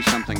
[0.00, 0.39] maybe something's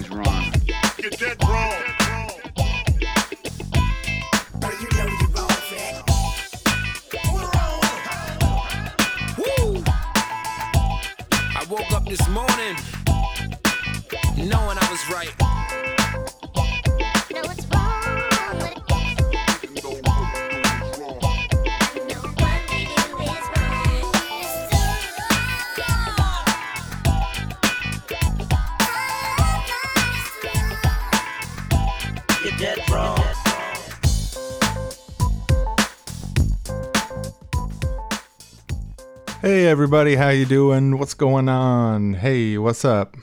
[39.71, 40.99] everybody, how you doing?
[40.99, 42.15] What's going on?
[42.15, 43.17] Hey, what's up?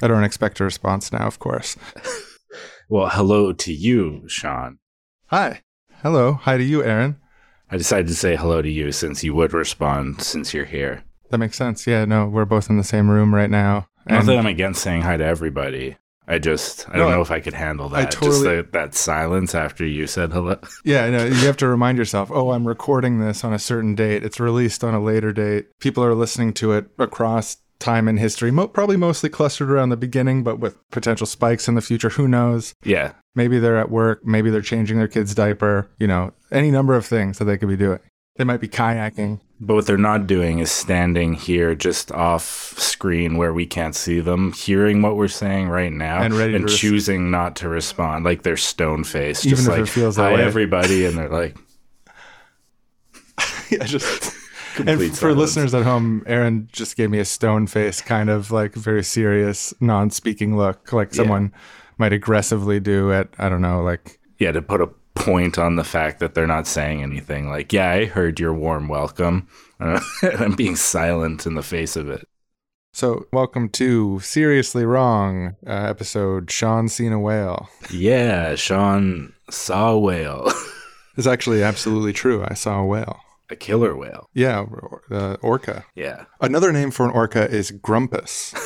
[0.00, 1.76] I don't expect a response now, of course.
[2.90, 4.78] Well, hello to you, Sean.
[5.26, 5.60] Hi.
[6.02, 6.32] Hello.
[6.32, 7.20] Hi to you, Aaron.
[7.70, 11.04] I decided to say hello to you since you would respond since you're here.
[11.28, 11.86] That makes sense.
[11.86, 13.88] Yeah, no, we're both in the same room right now.
[14.06, 15.98] Not And that I'm against saying hi to everybody.
[16.30, 18.12] I just I No, don't I- know if I could handle I that.
[18.20, 20.58] just the, that silence after you said hello.
[20.84, 24.22] yeah, no, you have to remind yourself, oh, I'm recording this on a certain date.
[24.24, 25.68] It's released on a later date.
[25.80, 29.96] People are listening to it across time and history, Mo- probably mostly clustered around the
[29.96, 32.08] beginning, but with potential spikes in the future.
[32.10, 32.74] Who knows?
[32.84, 33.12] Yeah.
[33.36, 34.24] Maybe they're at work.
[34.26, 35.88] Maybe they're changing their kid's diaper.
[35.98, 38.00] You know, any number of things that they could be doing.
[38.36, 39.40] They might be kayaking.
[39.60, 42.44] But what they're not doing is standing here just off
[42.78, 46.60] screen where we can't see them, hearing what we're saying right now And ready to
[46.60, 48.24] res- choosing not to respond.
[48.24, 49.46] Like they're stone faced.
[49.46, 51.04] Even Just if it feels that hi way." everybody.
[51.06, 51.56] And they're like,
[53.70, 54.34] yeah, just.
[54.78, 55.38] and for silence.
[55.38, 59.74] listeners at home, Aaron just gave me a stone face, kind of like very serious,
[59.80, 61.52] non-speaking look, like someone
[61.98, 65.84] might aggressively do at I don't know, like yeah, to put a point on the
[65.84, 67.48] fact that they're not saying anything.
[67.48, 69.48] Like, yeah, I heard your warm welcome.
[69.80, 72.26] Uh, and I'm being silent in the face of it.
[72.92, 77.68] So, welcome to Seriously Wrong uh, episode Sean seen a whale.
[77.90, 80.50] Yeah, Sean saw a whale,
[81.16, 82.44] It's actually absolutely true.
[82.46, 83.20] I saw a whale.
[83.50, 84.28] a killer whale.
[84.34, 85.84] Yeah, or- uh, orca.
[85.96, 86.24] Yeah.
[86.40, 88.54] Another name for an orca is grumpus.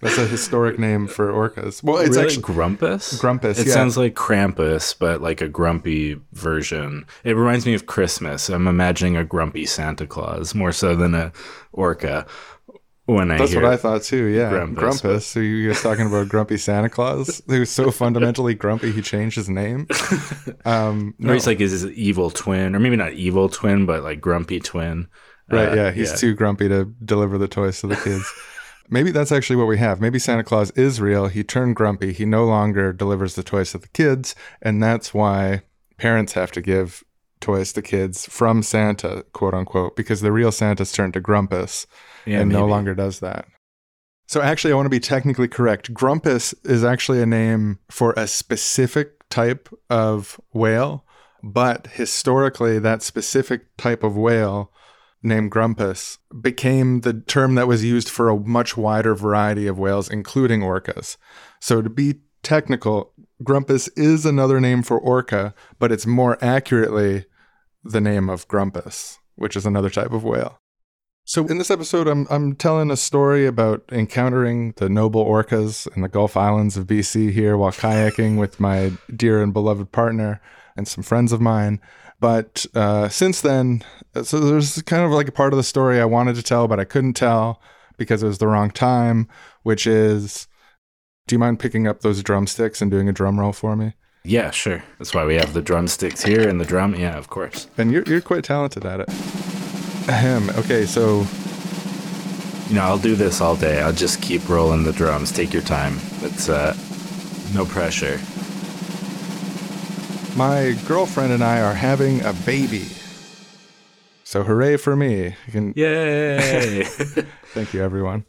[0.00, 1.82] That's a historic name for orcas.
[1.82, 2.22] Well, it's Really?
[2.22, 3.18] actually Grumpus?
[3.20, 3.74] Grumpus, It yeah.
[3.74, 7.04] sounds like Krampus, but like a grumpy version.
[7.22, 8.48] It reminds me of Christmas.
[8.48, 11.32] I'm imagining a grumpy Santa Claus more so than a
[11.72, 12.26] orca
[13.06, 14.26] when I That's hear what I thought too.
[14.26, 15.00] Yeah, Grumpus.
[15.02, 15.26] Grumpus.
[15.26, 19.48] So you guys talking about Grumpy Santa Claus, who's so fundamentally grumpy he changed his
[19.50, 19.86] name.
[20.64, 21.32] Um, Or no.
[21.32, 25.08] he's like his evil twin, or maybe not evil twin, but like grumpy twin.
[25.50, 28.30] Right, Uh, yeah, he's too grumpy to deliver the toys to the kids.
[28.90, 30.00] Maybe that's actually what we have.
[30.00, 30.22] Maybe hmm.
[30.24, 31.28] Santa Claus is real.
[31.28, 32.12] He turned grumpy.
[32.12, 35.62] He no longer delivers the toys to the kids, and that's why
[35.96, 37.04] parents have to give
[37.40, 41.86] toys to kids from Santa, quote unquote, because the real Santa's turned to Grumpus
[42.26, 43.46] Yeah, and no longer does that.
[44.28, 45.92] So actually, I want to be technically correct.
[45.92, 51.04] Grumpus is actually a name for a specific type of whale,
[51.42, 54.72] but historically, that specific type of whale
[55.22, 60.08] named Grumpus became the term that was used for a much wider variety of whales,
[60.08, 61.16] including orcas.
[61.60, 67.26] So to be technical, Grumpus is another name for orca, but it's more accurately
[67.84, 70.58] the name of Grumpus, which is another type of whale.
[71.24, 76.02] So in this episode, I'm I'm telling a story about encountering the noble orcas in
[76.02, 80.40] the Gulf Islands of BC here while kayaking with my dear and beloved partner
[80.76, 81.80] and some friends of mine.
[82.20, 83.82] But uh, since then,
[84.22, 86.78] so there's kind of like a part of the story I wanted to tell, but
[86.78, 87.60] I couldn't tell
[87.96, 89.26] because it was the wrong time.
[89.62, 90.46] Which is,
[91.26, 93.94] do you mind picking up those drumsticks and doing a drum roll for me?
[94.22, 94.82] Yeah, sure.
[94.98, 96.94] That's why we have the drumsticks here and the drum.
[96.94, 97.68] Yeah, of course.
[97.78, 99.08] And you're you're quite talented at it.
[100.08, 100.50] Ahem.
[100.50, 101.24] Okay, so
[102.68, 103.80] You know, I'll do this all day.
[103.80, 105.32] I'll just keep rolling the drums.
[105.32, 105.98] Take your time.
[106.22, 106.76] It's uh,
[107.54, 108.20] no pressure.
[110.36, 112.86] My girlfriend and I are having a baby.
[114.24, 115.34] So hooray for me.
[115.46, 116.84] You can Yay!
[117.52, 118.24] thank you everyone.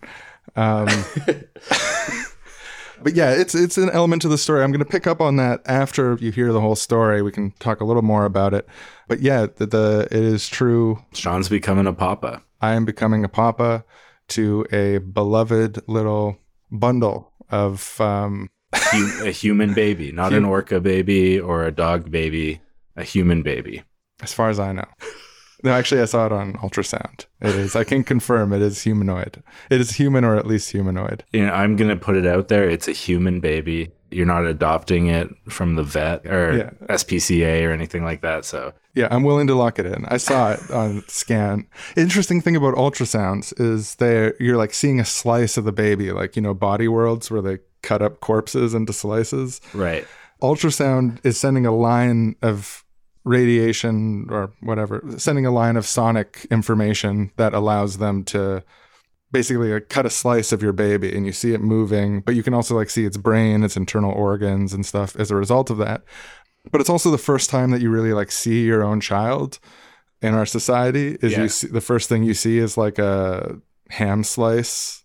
[0.55, 0.87] Um,
[3.03, 4.63] but yeah, it's it's an element to the story.
[4.63, 7.21] I'm going to pick up on that after you hear the whole story.
[7.21, 8.67] We can talk a little more about it.
[9.07, 11.03] But yeah, the, the it is true.
[11.13, 12.41] Sean's becoming a papa.
[12.61, 13.85] I am becoming a papa
[14.29, 16.37] to a beloved little
[16.71, 18.49] bundle of um,
[18.91, 22.61] Hu- a human baby, not an orca baby or a dog baby.
[22.97, 23.83] A human baby.
[24.21, 24.85] as far as I know.
[25.63, 27.25] No, actually, I saw it on ultrasound.
[27.39, 27.75] It is.
[27.75, 29.43] I can confirm it is humanoid.
[29.69, 31.23] It is human or at least humanoid.
[31.31, 32.69] You know, I'm gonna put it out there.
[32.69, 33.91] It's a human baby.
[34.09, 36.69] You're not adopting it from the vet or Yeah.
[36.89, 38.43] SPCA or anything like that.
[38.43, 40.03] So Yeah, I'm willing to lock it in.
[40.09, 41.65] I saw it on scan.
[41.95, 46.35] Interesting thing about ultrasounds is they you're like seeing a slice of the baby, like
[46.35, 49.61] you know, body worlds where they cut up corpses into slices.
[49.73, 50.05] right.
[50.41, 52.83] Ultrasound is sending a line of
[53.25, 58.63] radiation or whatever, sending a line of sonic information that allows them to
[59.31, 62.41] basically like, cut a slice of your baby and you see it moving, but you
[62.43, 65.77] can also like see its brain, its internal organs and stuff as a result of
[65.77, 66.01] that.
[66.71, 69.59] But it's also the first time that you really like see your own child
[70.23, 71.43] in our society is Yeah.
[71.43, 73.57] you see the first thing you see is like a
[73.89, 75.03] ham slice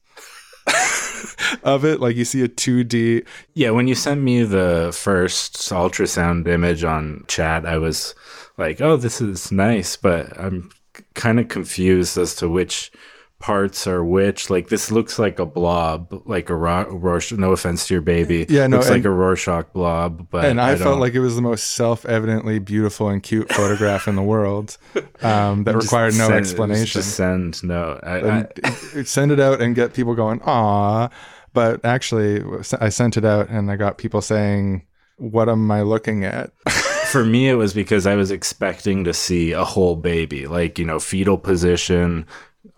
[1.63, 2.01] of it.
[2.01, 7.25] Like you see a 2D Yeah, when you sent me the first ultrasound image on
[7.29, 8.15] chat, I was
[8.57, 10.71] like, "Oh, this is nice," but I'm
[11.15, 12.91] kind of confused as to which
[13.39, 14.51] parts are which.
[14.51, 17.39] Like this looks like a blob, like a Ro- Rorschach.
[17.39, 18.47] No offense to your baby.
[18.49, 20.29] Yeah, no, looks like a Rorschach blob.
[20.31, 24.17] But and I, felt like it was the most self-evidently beautiful and cute photograph in
[24.17, 24.77] the world
[25.23, 27.01] um, that required no send- explanation.
[27.01, 28.01] Just send no.
[28.03, 28.47] I, I,
[28.95, 31.09] it- send it out and get people going, "Aw!"
[31.53, 32.43] But actually,
[32.81, 34.87] I sent it out and I got people saying,
[35.17, 36.53] "What am I looking at?"
[37.07, 40.85] for me, it was because I was expecting to see a whole baby, like you
[40.85, 42.27] know, fetal position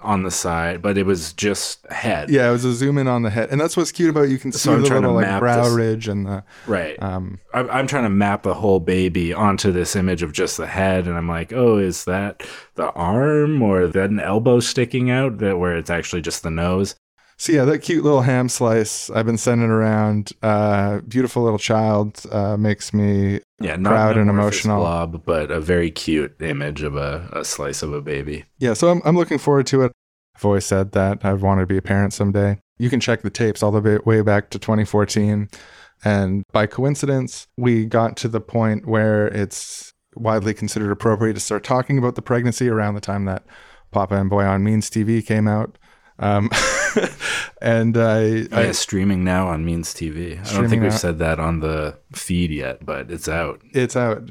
[0.00, 2.30] on the side, but it was just head.
[2.30, 4.30] yeah, it was a zoom in on the head, and that's what's cute about it.
[4.30, 7.00] you can see So the little like brow this- ridge and the Right.
[7.02, 10.66] um, I'm, I'm trying to map the whole baby onto this image of just the
[10.68, 12.42] head, and I'm like, oh, is that
[12.76, 15.38] the arm or that an elbow sticking out?
[15.38, 16.94] That where it's actually just the nose.
[17.40, 20.32] So yeah, that cute little ham slice I've been sending around.
[20.42, 24.80] Uh, beautiful little child uh, makes me Yeah, Proud an and emotional.
[24.80, 28.44] blob, but a very cute image of a, a slice of a baby.
[28.58, 28.72] yeah.
[28.74, 29.92] So I'm I'm looking forward to it.
[30.36, 32.58] I've always said that I've wanted to be a parent someday.
[32.78, 35.48] You can check the tapes all the way- way back to 2014,
[36.04, 41.62] and by coincidence, we got to the point where it's widely considered appropriate to start
[41.64, 43.44] talking about the pregnancy around the time that
[43.92, 45.78] Papa and Boy on Means TV came out.
[46.18, 46.50] Um,
[47.60, 50.32] and I, Oh, yeah, I streaming now on Means TV.
[50.46, 50.96] I don't think we've now.
[50.96, 53.60] said that on the feed yet, but it's out.
[53.72, 54.30] it's out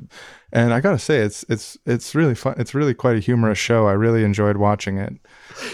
[0.53, 3.85] and i gotta say it's it's it's really fun it's really quite a humorous show
[3.85, 5.13] i really enjoyed watching it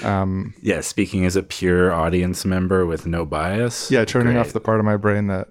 [0.04, 3.92] um Yeah, speaking as a pure audience member with no bias.
[3.92, 5.50] yeah turning off the part of my brain that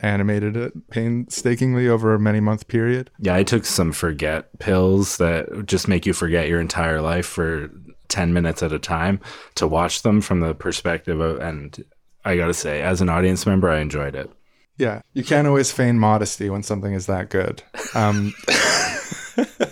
[0.00, 5.64] animated it painstakingly over a many month period Yeah, I took some forget pills that
[5.64, 7.70] just make you forget your entire life for
[8.08, 9.20] 10 minutes at a time
[9.54, 11.84] to watch them from the perspective of, and
[12.24, 14.30] I gotta say, as an audience member, I enjoyed it.
[14.76, 17.62] yeah you can't always feign modesty when something is that good
[17.94, 18.32] um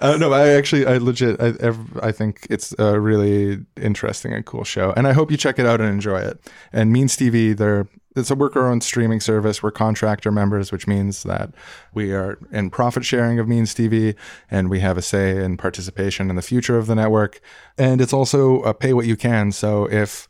[0.00, 4.64] Uh, no, I actually, I legit, I, I think it's a really interesting and cool
[4.64, 6.40] show, and I hope you check it out and enjoy it.
[6.72, 7.86] And Means TV, they're
[8.16, 9.62] it's a worker-owned streaming service.
[9.62, 11.54] We're contractor members, which means that
[11.94, 14.16] we are in profit sharing of Means TV,
[14.50, 17.40] and we have a say in participation in the future of the network.
[17.78, 19.52] And it's also a pay what you can.
[19.52, 20.28] So if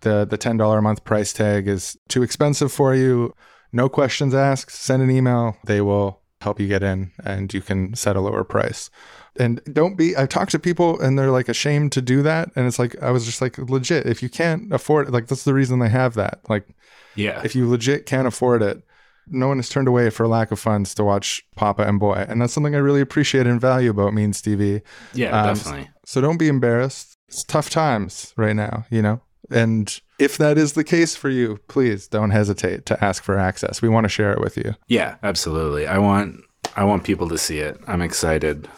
[0.00, 3.34] the the ten dollar a month price tag is too expensive for you,
[3.72, 4.72] no questions asked.
[4.72, 5.56] Send an email.
[5.64, 8.90] They will help you get in, and you can set a lower price.
[9.38, 10.16] And don't be.
[10.16, 12.50] I've talked to people, and they're like ashamed to do that.
[12.56, 14.06] And it's like I was just like legit.
[14.06, 16.40] If you can't afford it, like that's the reason they have that.
[16.48, 16.68] Like
[17.14, 17.40] Yeah.
[17.44, 18.82] if you legit can't afford it,
[19.30, 22.40] no one is turned away for lack of funds to watch Papa and Boy, and
[22.40, 24.82] that's something I really appreciate and value about Means TV.
[25.12, 25.90] yeah, um, definitely.
[26.06, 27.16] So don't be embarrassed.
[27.28, 29.20] It's tough times right now, you know?
[29.50, 33.80] And if that is the case for you, please don't hesitate to ask for access.
[33.80, 34.74] We want to share it with you.
[34.88, 35.86] Yeah, absolutely.
[35.86, 36.40] I want
[36.76, 37.80] I want people to see it.
[37.86, 38.68] I'm excited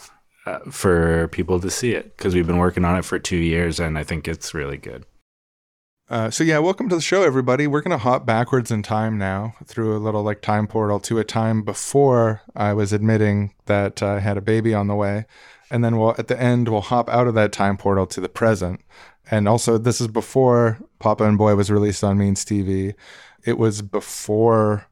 [0.46, 3.80] uh, for people to see it because we've been working on it for two years,
[3.80, 5.06] and I think it's really good.
[6.08, 7.66] Uh, so yeah, welcome to the show, everybody.
[7.66, 11.24] We're gonna hop backwards in time now through a little like time portal to a
[11.24, 15.26] time before I was admitting that I had a baby on the way,
[15.70, 18.28] and then we'll at the end we'll hop out of that time portal to the
[18.28, 18.80] present.
[19.30, 22.94] And also, this is before Papa and Boy was released on Means TV.
[23.44, 24.86] It was before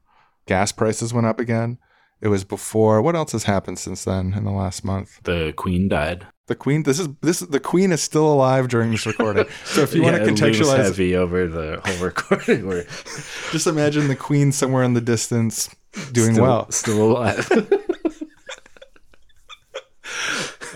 [0.45, 1.77] gas prices went up again.
[2.21, 5.21] It was before what else has happened since then in the last month?
[5.23, 6.27] The Queen died.
[6.47, 6.83] The Queen.
[6.83, 7.39] This is this.
[7.39, 9.45] The Queen is still alive during this recording.
[9.65, 12.83] So if you want to contextualize heavy over the whole recording, we're
[13.51, 15.69] Just imagine the queen somewhere in the distance
[16.11, 16.71] doing still, well.
[16.71, 17.49] still alive.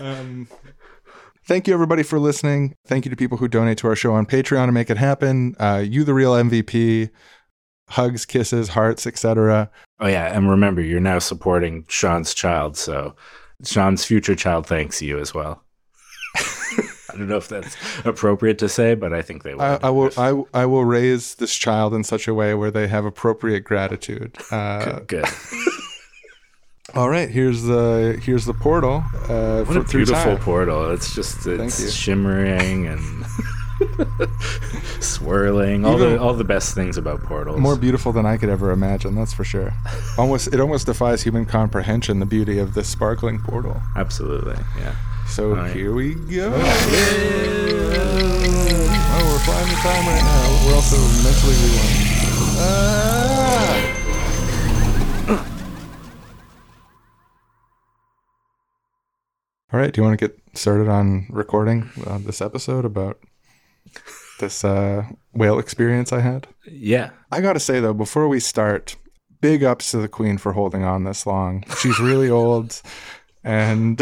[0.00, 0.48] Um,
[1.46, 2.74] thank you, everybody, for listening.
[2.86, 5.54] Thank you to people who donate to our show on Patreon to make it happen.
[5.58, 7.10] Uh, you, the real MVP.
[7.90, 9.70] Hugs, kisses, hearts, etc.
[10.00, 13.14] oh yeah, and remember, you're now supporting Sean's child, so
[13.62, 15.62] Sean's future child thanks you as well.
[17.14, 19.62] I don't know if that's appropriate to say, but I think they would.
[19.62, 22.88] I, I will I, I will raise this child in such a way where they
[22.88, 24.36] have appropriate gratitude.
[24.50, 25.26] Uh, Good.
[26.96, 29.02] all right, here's the here's the portal.
[29.28, 30.90] Uh, What for, a through beautiful portal.
[30.92, 33.00] It's just it's shimmering and
[35.02, 35.84] swirling.
[35.84, 37.58] All the all the best things about portals.
[37.58, 39.14] More beautiful than I could ever imagine.
[39.16, 39.72] That's for sure.
[40.18, 42.20] Almost it almost defies human comprehension.
[42.20, 43.80] The beauty of this sparkling portal.
[43.96, 44.56] Absolutely.
[44.78, 44.94] Yeah.
[45.26, 45.74] So right.
[45.74, 46.52] here we go.
[46.54, 46.60] Oh,
[49.30, 50.66] we're flying the time right now.
[50.66, 51.98] We're also mentally rewind.
[52.56, 53.94] Ah!
[59.74, 59.92] All right.
[59.92, 63.18] Do you want to get started on recording uh, this episode about
[64.38, 65.02] this uh,
[65.32, 66.46] whale experience I had?
[66.64, 67.10] Yeah.
[67.32, 68.94] I gotta say though, before we start,
[69.40, 71.64] big ups to the queen for holding on this long.
[71.80, 72.80] She's really old,
[73.42, 74.00] and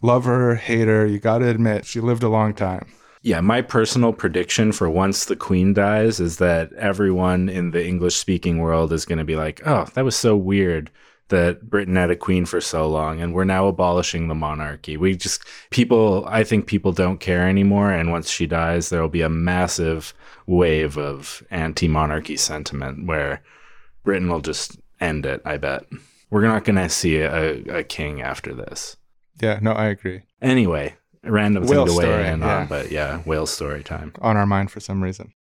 [0.00, 1.04] love her, hate her.
[1.04, 2.86] You gotta admit, she lived a long time.
[3.22, 8.14] Yeah, my personal prediction for once the queen dies is that everyone in the English
[8.14, 10.92] speaking world is going to be like, oh, that was so weird
[11.28, 14.96] that Britain had a queen for so long and we're now abolishing the monarchy.
[14.96, 17.92] We just, people, I think people don't care anymore.
[17.92, 20.14] And once she dies, there will be a massive
[20.46, 23.42] wave of anti monarchy sentiment where
[24.04, 25.84] Britain will just end it, I bet.
[26.30, 28.96] We're not going to see a, a king after this.
[29.40, 30.22] Yeah, no, I agree.
[30.42, 32.58] Anyway, random Whale thing to weigh story, in yeah.
[32.58, 34.12] on, but yeah, whale story time.
[34.20, 35.32] On our mind for some reason.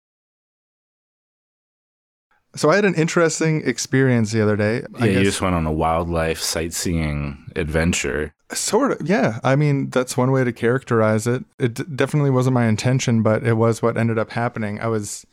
[2.57, 4.83] So I had an interesting experience the other day.
[4.99, 8.33] I Yeah, you just went on a wildlife sightseeing adventure.
[8.51, 9.39] Sort of, yeah.
[9.43, 11.45] I mean, that's one way to characterize it.
[11.59, 14.79] It d- definitely wasn't my intention, but it was what ended up happening.
[14.79, 15.25] I was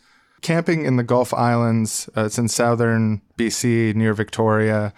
[0.43, 2.11] camping in the Gulf Islands.
[2.17, 4.93] Uh, it's in southern BC near Victoria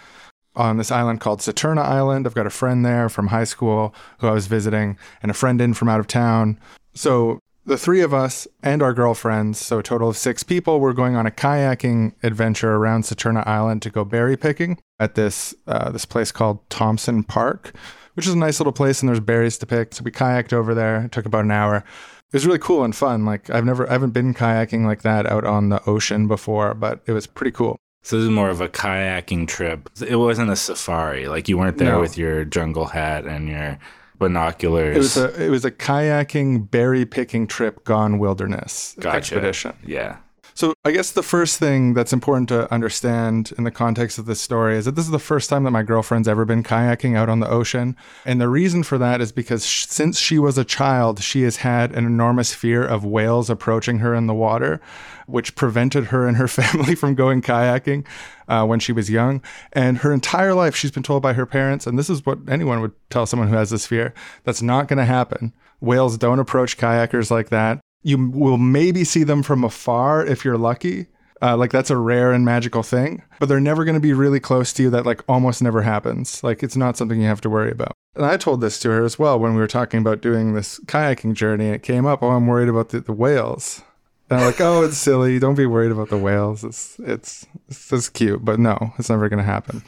[0.56, 2.26] on this island called Saturna Island.
[2.26, 5.60] I've got a friend there from high school who I was visiting and a friend
[5.60, 6.58] in from out of town.
[6.94, 10.92] So the three of us and our girlfriends, so a total of six people, were
[10.94, 15.90] going on a kayaking adventure around Saturna Island to go berry picking at this uh,
[15.90, 17.74] this place called Thompson Park,
[18.14, 19.94] which is a nice little place and there's berries to pick.
[19.94, 21.02] So we kayaked over there.
[21.04, 21.76] It took about an hour.
[21.78, 23.24] It was really cool and fun.
[23.24, 27.02] Like I've never, I haven't been kayaking like that out on the ocean before, but
[27.06, 27.76] it was pretty cool.
[28.02, 29.90] So this is more of a kayaking trip.
[30.06, 31.26] It wasn't a safari.
[31.28, 32.00] Like you weren't there No.
[32.00, 33.78] with your jungle hat and your
[34.18, 34.94] binoculars.
[34.96, 39.16] It was a it was a kayaking berry picking trip gone wilderness Gotcha.
[39.16, 39.72] expedition.
[39.84, 40.16] yeah.
[40.54, 44.40] So I guess the first thing that's important to understand in the context of this
[44.40, 47.28] story is that this is the first time that my girlfriend's ever been kayaking out
[47.28, 47.94] on the ocean,
[48.24, 51.56] and the reason for that is because sh- since she was a child, she has
[51.58, 54.80] had an enormous fear of whales approaching her in the water,
[55.26, 58.06] which prevented her and her family from going kayaking
[58.48, 59.42] uh, when she was young.
[59.72, 62.80] And her entire life, she's been told by her parents, and this is what anyone
[62.80, 65.52] would tell someone who has this fear: that's not going to happen.
[65.80, 67.80] Whales don't approach kayakers like that.
[68.02, 71.06] You will maybe see them from afar if you're lucky.
[71.42, 74.40] Uh, like that's a rare and magical thing, but they're never going to be really
[74.40, 74.90] close to you.
[74.90, 76.42] That like almost never happens.
[76.42, 77.92] Like it's not something you have to worry about.
[78.14, 80.80] And I told this to her as well when we were talking about doing this
[80.86, 81.66] kayaking journey.
[81.66, 82.22] It came up.
[82.22, 83.82] Oh, I'm worried about the, the whales.
[84.28, 85.38] And I'm like, oh, it's silly.
[85.38, 86.64] Don't be worried about the whales.
[86.64, 89.82] It's it's it's just cute, but no, it's never going to happen.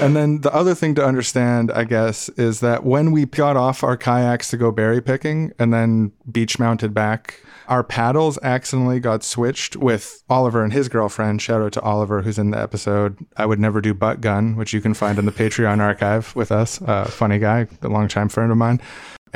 [0.00, 3.84] And then the other thing to understand, I guess, is that when we got off
[3.84, 9.22] our kayaks to go berry picking and then beach mounted back, our paddles accidentally got
[9.22, 11.42] switched with Oliver and his girlfriend.
[11.42, 14.72] Shout out to Oliver, who's in the episode I Would Never Do Butt Gun, which
[14.72, 16.80] you can find in the Patreon archive with us.
[16.80, 18.80] Uh, funny guy, a longtime friend of mine.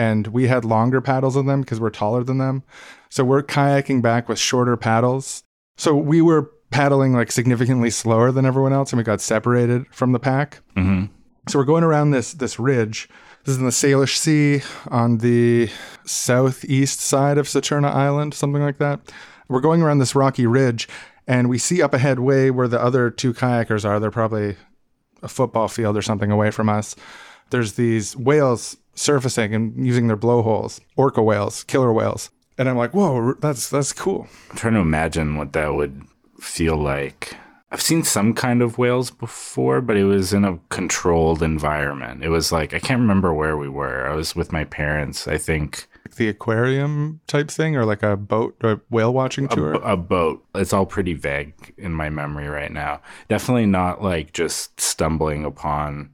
[0.00, 2.62] And we had longer paddles than them because we're taller than them.
[3.10, 5.42] So we're kayaking back with shorter paddles.
[5.76, 10.12] So we were paddling like significantly slower than everyone else and we got separated from
[10.12, 10.62] the pack.
[10.74, 11.04] hmm
[11.48, 13.10] So we're going around this this ridge.
[13.44, 15.68] This is in the Salish Sea on the
[16.06, 19.00] southeast side of Saturna Island, something like that.
[19.48, 20.88] We're going around this rocky ridge
[21.26, 24.00] and we see up ahead way where the other two kayakers are.
[24.00, 24.56] They're probably
[25.22, 26.96] a football field or something away from us.
[27.50, 32.30] There's these whales surfacing and using their blowholes, orca whales, killer whales.
[32.58, 34.28] And I'm like, whoa, that's that's cool.
[34.50, 36.02] I'm trying to imagine what that would
[36.38, 37.36] feel like.
[37.72, 42.24] I've seen some kind of whales before, but it was in a controlled environment.
[42.24, 44.08] It was like I can't remember where we were.
[44.08, 45.86] I was with my parents, I think.
[46.16, 49.74] The aquarium type thing, or like a boat, a whale watching tour.
[49.74, 50.44] bo- a boat.
[50.56, 53.00] It's all pretty vague in my memory right now.
[53.28, 56.10] Definitely not like just stumbling upon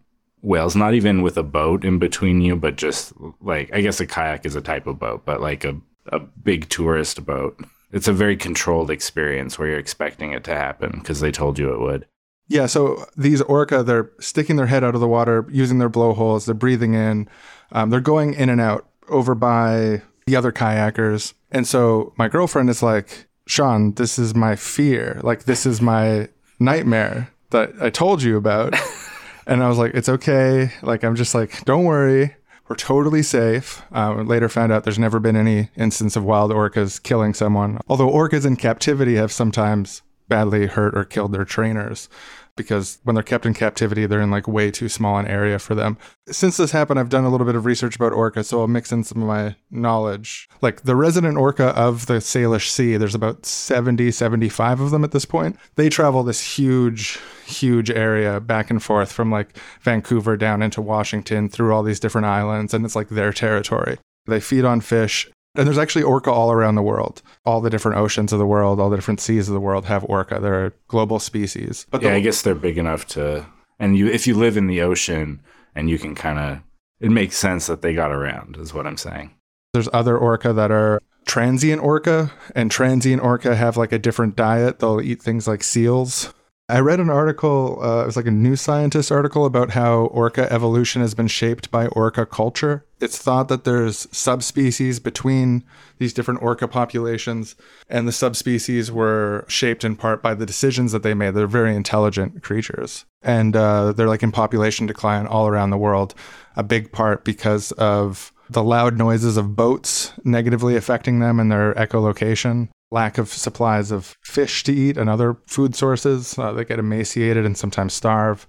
[0.47, 4.07] whales, not even with a boat in between you, but just like I guess a
[4.07, 5.77] kayak is a type of boat, but like a,
[6.07, 7.61] a big tourist boat.
[7.93, 11.73] It's a very controlled experience where you're expecting it to happen because they told you
[11.73, 12.07] it would.
[12.49, 16.47] Yeah, so these orca, they're sticking their head out of the water, using their blowholes,
[16.47, 17.29] they're breathing in,
[17.73, 21.35] um, they're going in and out over by the other kayakers.
[21.51, 25.21] And so my girlfriend is like, Sean, this is my fear.
[25.23, 26.29] Like, this is my
[26.61, 28.75] nightmare that I told you about.
[29.47, 30.73] and I was like, it's okay.
[30.83, 32.37] Like, I'm just like, don't worry.
[32.69, 33.83] We're totally safe.
[33.93, 37.79] Um, later found out there's never been any instance of wild orcas killing someone.
[37.89, 42.09] Although orcas in captivity have sometimes badly hurt or killed their trainers
[42.57, 45.75] because when they're kept in captivity, they're in like way too small an area for
[45.75, 45.97] them.
[46.29, 48.91] Since this happened, I've done a little bit of research about orca, so I'll mix
[48.91, 50.49] in some of my knowledge.
[50.63, 55.13] Like the resident orca of the Salish Sea, there's about 70, 75 of them at
[55.13, 55.57] this point.
[55.77, 61.49] They travel this huge, huge area back and forth from like Vancouver down into Washington
[61.49, 63.99] through all these different islands, and it's like their territory.
[64.27, 65.31] They feed on fish.
[65.59, 67.23] And there's actually orca all around the world.
[67.45, 70.05] All the different oceans of the world, all the different seas of the world have
[70.09, 70.39] orca.
[70.41, 71.87] They're a global species.
[71.91, 73.47] But Yeah, the- I guess they're big enough to,
[73.79, 75.41] and you if you live in the ocean
[75.75, 76.59] and you can kind of,
[77.01, 79.33] it makes sense that they got around, is what I'm saying.
[79.75, 84.79] there's other orca that are transient orca, and transient orca have like a different diet.
[84.79, 86.33] They'll eat things like seals.
[86.71, 90.51] I read an article, uh, it was like a New Scientist article about how orca
[90.51, 92.86] evolution has been shaped by orca culture.
[92.99, 95.65] It's thought that there's subspecies between
[95.99, 97.55] these different orca populations,
[97.91, 101.35] and the subspecies were shaped in part by the decisions that they made.
[101.35, 106.15] They're very intelligent creatures, and uh, they're like in population decline all around the world,
[106.57, 111.75] a big part because of the loud noises of boats negatively affecting them and their
[111.75, 116.39] echolocation, lack of supplies of fish to eat and other food sources.
[116.39, 118.47] Uh, they get emaciated and sometimes starve.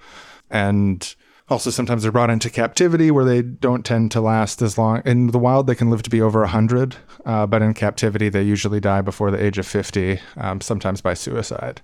[0.50, 1.16] And
[1.50, 5.02] also, sometimes they're brought into captivity where they don't tend to last as long.
[5.06, 8.44] In the wild, they can live to be over 100, uh, but in captivity, they
[8.44, 11.82] usually die before the age of 50, um, sometimes by suicide.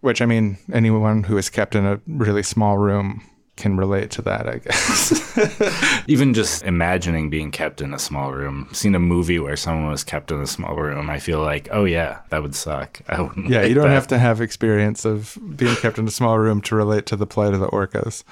[0.00, 3.22] Which, I mean, anyone who is kept in a really small room
[3.56, 6.04] can relate to that, I guess.
[6.08, 10.02] Even just imagining being kept in a small room, seen a movie where someone was
[10.04, 13.00] kept in a small room, I feel like, oh yeah, that would suck.
[13.08, 13.94] I wouldn't Yeah, like you don't that.
[13.94, 17.26] have to have experience of being kept in a small room to relate to the
[17.26, 18.24] plight of the orcas.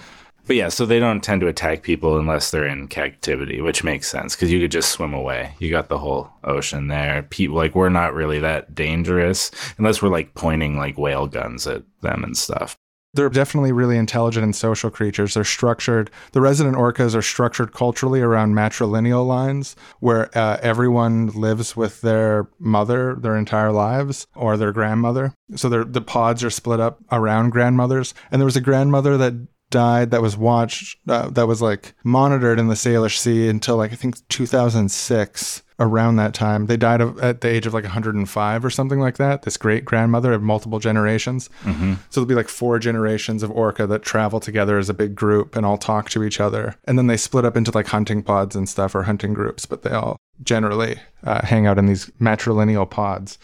[0.47, 4.11] But yeah, so they don't tend to attack people unless they're in captivity, which makes
[4.11, 5.55] sense because you could just swim away.
[5.59, 7.23] You got the whole ocean there.
[7.31, 11.83] People like we're not really that dangerous unless we're like pointing like whale guns at
[12.01, 12.77] them and stuff.
[13.15, 15.35] They're definitely really intelligent and social creatures.
[15.35, 21.77] They're structured, the resident orcas are structured culturally around matrilineal lines where uh, everyone lives
[21.77, 25.35] with their mother their entire lives or their grandmother.
[25.57, 28.15] So the pods are split up around grandmothers.
[28.31, 29.35] And there was a grandmother that
[29.73, 33.93] died that was watched, uh, that was like monitored in the Salish Sea until like,
[33.93, 35.63] I think 2006.
[35.81, 39.17] Around that time, they died of, at the age of like 105 or something like
[39.17, 39.43] that.
[39.43, 41.51] This great grandmother of multiple generations.
[42.11, 45.57] So there'll be like four generations of orca that travel together as a big group
[45.57, 46.77] and all talk to each other.
[46.85, 49.83] And then they split up into like hunting pods and stuff or hunting groups, but
[49.83, 53.37] they all generally uh, hang out in these matrilineal pods.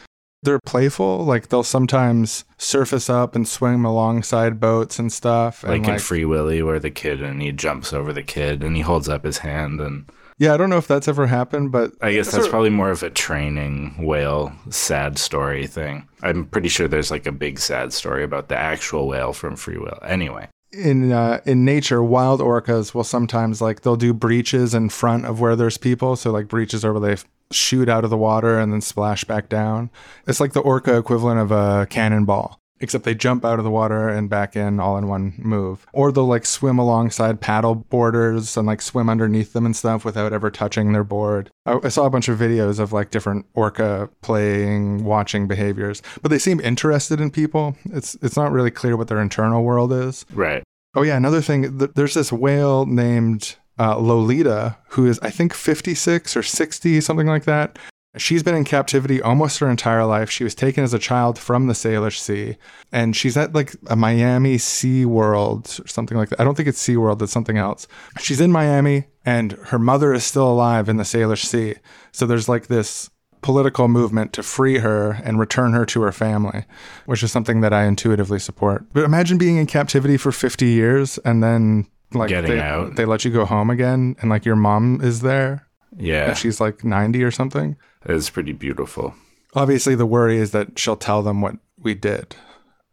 [0.43, 5.65] They're playful, like they'll sometimes surface up and swim alongside boats and stuff.
[5.65, 8.77] And Like, in Free Willy, where the kid and he jumps over the kid and
[8.77, 11.93] he holds up his hand and yeah, I don't know if that's ever happened, but
[12.01, 16.09] I guess that's probably more of a training whale sad story thing.
[16.23, 19.79] I'm pretty sure there's like a big sad story about the actual whale from Free
[19.79, 19.99] Will.
[20.05, 25.27] Anyway, in uh, in nature, wild orcas will sometimes like they'll do breaches in front
[25.27, 26.17] of where there's people.
[26.17, 29.49] So like breaches are where they shoot out of the water and then splash back
[29.49, 29.91] down.
[30.27, 34.09] It's like the orca equivalent of a cannonball, except they jump out of the water
[34.09, 35.87] and back in all in one move.
[35.93, 40.33] Or they'll like swim alongside paddle boarders and like swim underneath them and stuff without
[40.33, 41.51] ever touching their board.
[41.67, 46.31] I, I saw a bunch of videos of like different orca playing, watching behaviors, but
[46.31, 47.77] they seem interested in people.
[47.87, 50.25] It's it's not really clear what their internal world is.
[50.33, 50.63] right.
[50.95, 51.79] Oh yeah, another thing.
[51.79, 57.27] th- There's this whale named uh, Lolita who is, I think, 56 or 60, something
[57.27, 57.79] like that.
[58.17, 60.31] She's been in captivity almost her entire life.
[60.31, 62.57] She was taken as a child from the Salish Sea,
[62.91, 66.41] and she's at like a Miami Sea World or something like that.
[66.41, 67.87] I don't think it's Sea World; it's something else.
[68.19, 71.75] She's in Miami, and her mother is still alive in the Salish Sea.
[72.13, 73.11] So there's like this
[73.43, 76.65] political movement to free her and return her to her family,
[77.07, 78.87] which is something that I intuitively support.
[78.93, 82.97] But imagine being in captivity for 50 years and then like Getting they, out.
[82.97, 86.61] they let you go home again and like your mom is there Yeah, and she's
[86.61, 87.77] like 90 or something.
[88.05, 89.15] It's pretty beautiful.
[89.55, 92.37] Obviously the worry is that she'll tell them what we did.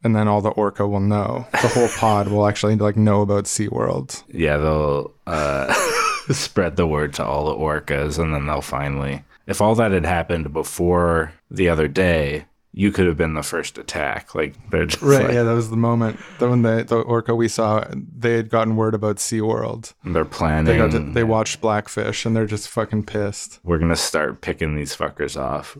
[0.03, 1.47] And then all the orca will know.
[1.51, 4.23] The whole pod will actually like know about SeaWorld.
[4.27, 5.73] Yeah, they'll uh,
[6.29, 9.23] spread the word to all the orcas, and then they'll finally.
[9.47, 12.45] If all that had happened before the other day,
[12.77, 14.35] you could have been the first attack.
[14.35, 15.23] Like they're just Right.
[15.23, 16.19] like, yeah, that was the moment.
[16.39, 19.93] That when the the orca we saw, they had gotten word about SeaWorld.
[20.03, 20.65] they're planning.
[20.65, 23.59] They got to, they watched Blackfish and they're just fucking pissed.
[23.63, 25.77] we're gonna start picking these fuckers off.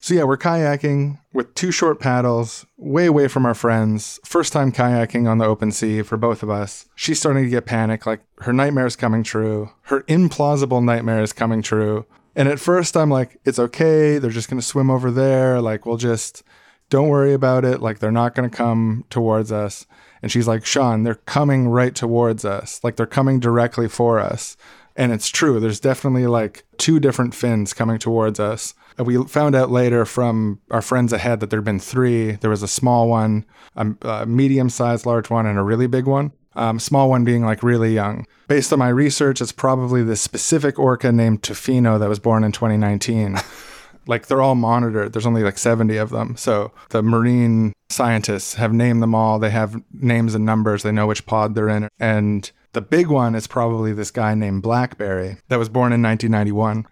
[0.00, 4.20] So yeah, we're kayaking with two short paddles, way away from our friends.
[4.24, 6.86] First time kayaking on the open sea for both of us.
[6.94, 9.70] She's starting to get panic, like her nightmare is coming true.
[9.82, 12.06] Her implausible nightmare is coming true.
[12.38, 15.96] And at first I'm like, it's okay, they're just gonna swim over there, like we'll
[15.96, 16.44] just
[16.88, 19.86] don't worry about it, like they're not gonna come towards us.
[20.22, 22.80] And she's like, Sean, they're coming right towards us.
[22.84, 24.56] Like they're coming directly for us.
[24.94, 25.58] And it's true.
[25.58, 28.72] There's definitely like two different fins coming towards us.
[28.96, 32.32] And we found out later from our friends ahead that there had been three.
[32.32, 33.46] There was a small one,
[33.76, 36.32] a, a medium sized large one, and a really big one.
[36.54, 38.26] Um, small one being like really young.
[38.48, 42.52] Based on my research, it's probably this specific orca named Tofino that was born in
[42.52, 43.36] 2019.
[44.08, 45.12] like they're all monitored.
[45.12, 46.36] There's only like 70 of them.
[46.36, 49.38] So the marine scientists have named them all.
[49.38, 50.82] They have names and numbers.
[50.82, 51.88] They know which pod they're in.
[52.00, 56.86] And the big one is probably this guy named Blackberry that was born in 1991.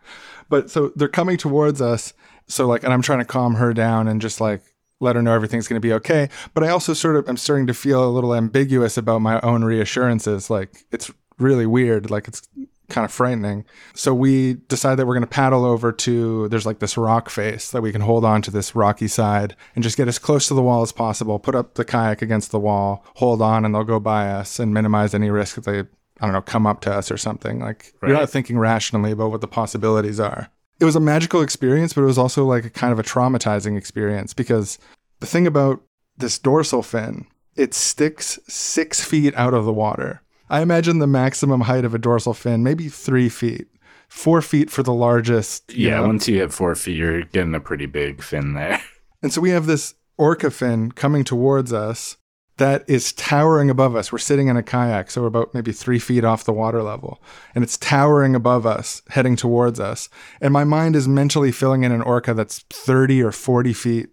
[0.49, 2.13] But so they're coming towards us.
[2.47, 4.63] So like, and I'm trying to calm her down and just like
[5.01, 6.29] let her know everything's going to be okay.
[6.55, 9.65] But I also sort of am starting to feel a little ambiguous about my own
[9.65, 10.51] reassurances.
[10.51, 12.11] Like it's really weird.
[12.11, 12.49] Like it's
[12.89, 13.65] kind of frightening.
[13.95, 17.71] So we decide that we're going to paddle over to there's like this rock face
[17.71, 20.55] that we can hold on to this rocky side and just get as close to
[20.55, 21.39] the wall as possible.
[21.39, 24.73] Put up the kayak against the wall, hold on, and they'll go by us and
[24.73, 25.81] minimize any risk that they
[26.19, 27.59] I don't know come up to us or something.
[27.61, 30.51] Like you're not thinking rationally about what the possibilities are.
[30.79, 33.77] It was a magical experience, but it was also like a kind of a traumatizing
[33.79, 34.79] experience because
[35.21, 35.83] the thing about
[36.19, 40.23] this dorsal fin, it sticks six feet out of the water.
[40.49, 43.69] I imagine the maximum height of a dorsal fin, maybe three feet,
[44.09, 45.73] four feet for the largest.
[45.75, 46.07] Yeah, know.
[46.09, 48.81] once you hit four feet, you're getting a pretty big fin there.
[49.23, 52.17] And so we have this orca fin coming towards us
[52.59, 54.11] that is towering above us.
[54.11, 57.23] We're sitting in a kayak, so we're about maybe three feet off the water level,
[57.55, 60.09] and it's towering above us, heading towards us.
[60.41, 64.09] And my mind is mentally filling in an orca that's 30 or 40 feet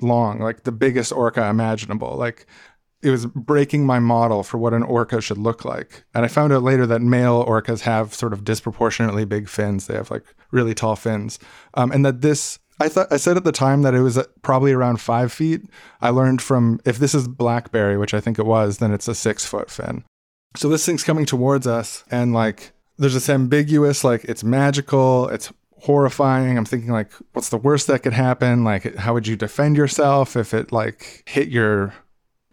[0.00, 2.16] long, like the biggest orca imaginable.
[2.16, 2.46] Like
[3.02, 6.04] it was breaking my model for what an orca should look like.
[6.14, 9.86] And I found out later that male orcas have sort of disproportionately big fins.
[9.86, 11.38] They have like really tall fins.
[11.74, 14.24] Um, and that this, I thought, I said at the time that it was uh,
[14.42, 15.62] probably around five feet.
[16.00, 19.14] I learned from, if this is blackberry, which I think it was, then it's a
[19.14, 20.04] six foot fin.
[20.56, 25.52] So this thing's coming towards us and like, there's this ambiguous, like it's magical, it's
[25.80, 26.56] horrifying.
[26.56, 28.64] I'm thinking like, what's the worst that could happen?
[28.64, 31.92] Like, how would you defend yourself if it like hit your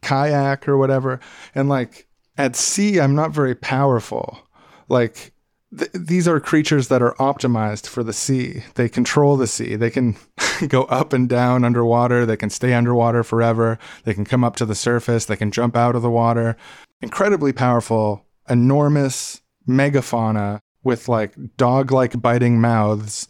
[0.04, 1.20] kayak or whatever.
[1.56, 2.08] And like
[2.38, 4.48] at sea, I'm not very powerful.
[4.90, 5.34] Like
[5.78, 8.64] th- these are creatures that are optimized for the sea.
[8.76, 9.76] They control the sea.
[9.76, 10.16] They can
[10.68, 12.26] go up and down underwater.
[12.26, 13.80] They can stay underwater forever.
[14.04, 15.26] They can come up to the surface.
[15.26, 16.58] They can jump out of the water.
[17.02, 23.28] Incredibly powerful, enormous megafauna with like dog like biting mouths.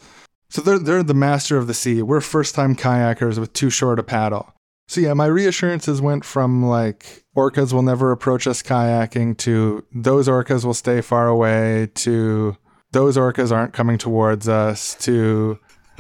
[0.50, 2.02] So they're, they're the master of the sea.
[2.02, 4.54] We're first time kayakers with too short a paddle.
[4.88, 10.28] So yeah, my reassurances went from like orcas will never approach us kayaking to those
[10.28, 12.58] orcas will stay far away to
[12.92, 15.58] those orcas aren't coming towards us to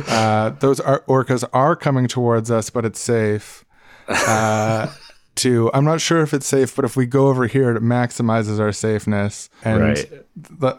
[0.08, 3.66] uh, those orcas are coming towards us, but it's safe.
[4.10, 4.92] Uh,
[5.36, 8.60] to I'm not sure if it's safe, but if we go over here, it maximizes
[8.60, 9.50] our safeness.
[9.64, 10.12] And right.
[10.36, 10.76] the,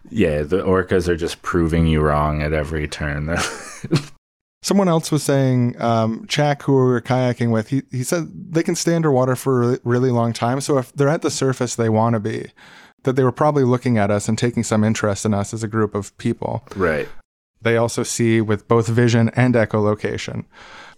[0.10, 3.36] Yeah, the orcas are just proving you wrong at every turn.
[4.66, 8.64] Someone else was saying, um, Chak, who we were kayaking with, he, he said they
[8.64, 10.60] can stay underwater for a really, really long time.
[10.60, 12.50] So if they're at the surface they want to be,
[13.04, 15.68] that they were probably looking at us and taking some interest in us as a
[15.68, 16.66] group of people.
[16.74, 17.08] right.
[17.62, 20.44] They also see with both vision and echolocation.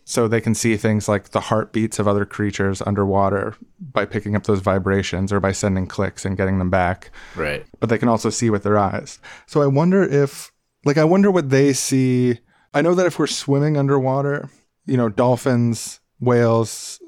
[0.04, 4.44] So they can see things like the heartbeats of other creatures underwater by picking up
[4.44, 7.66] those vibrations or by sending clicks and getting them back Right.
[7.80, 9.18] but they can also see with their eyes.
[9.46, 10.50] So I wonder if,
[10.86, 12.38] like, I wonder what they see.
[12.74, 14.48] I know that if we're swimming underwater,
[14.86, 17.00] you know, dolphins, whales,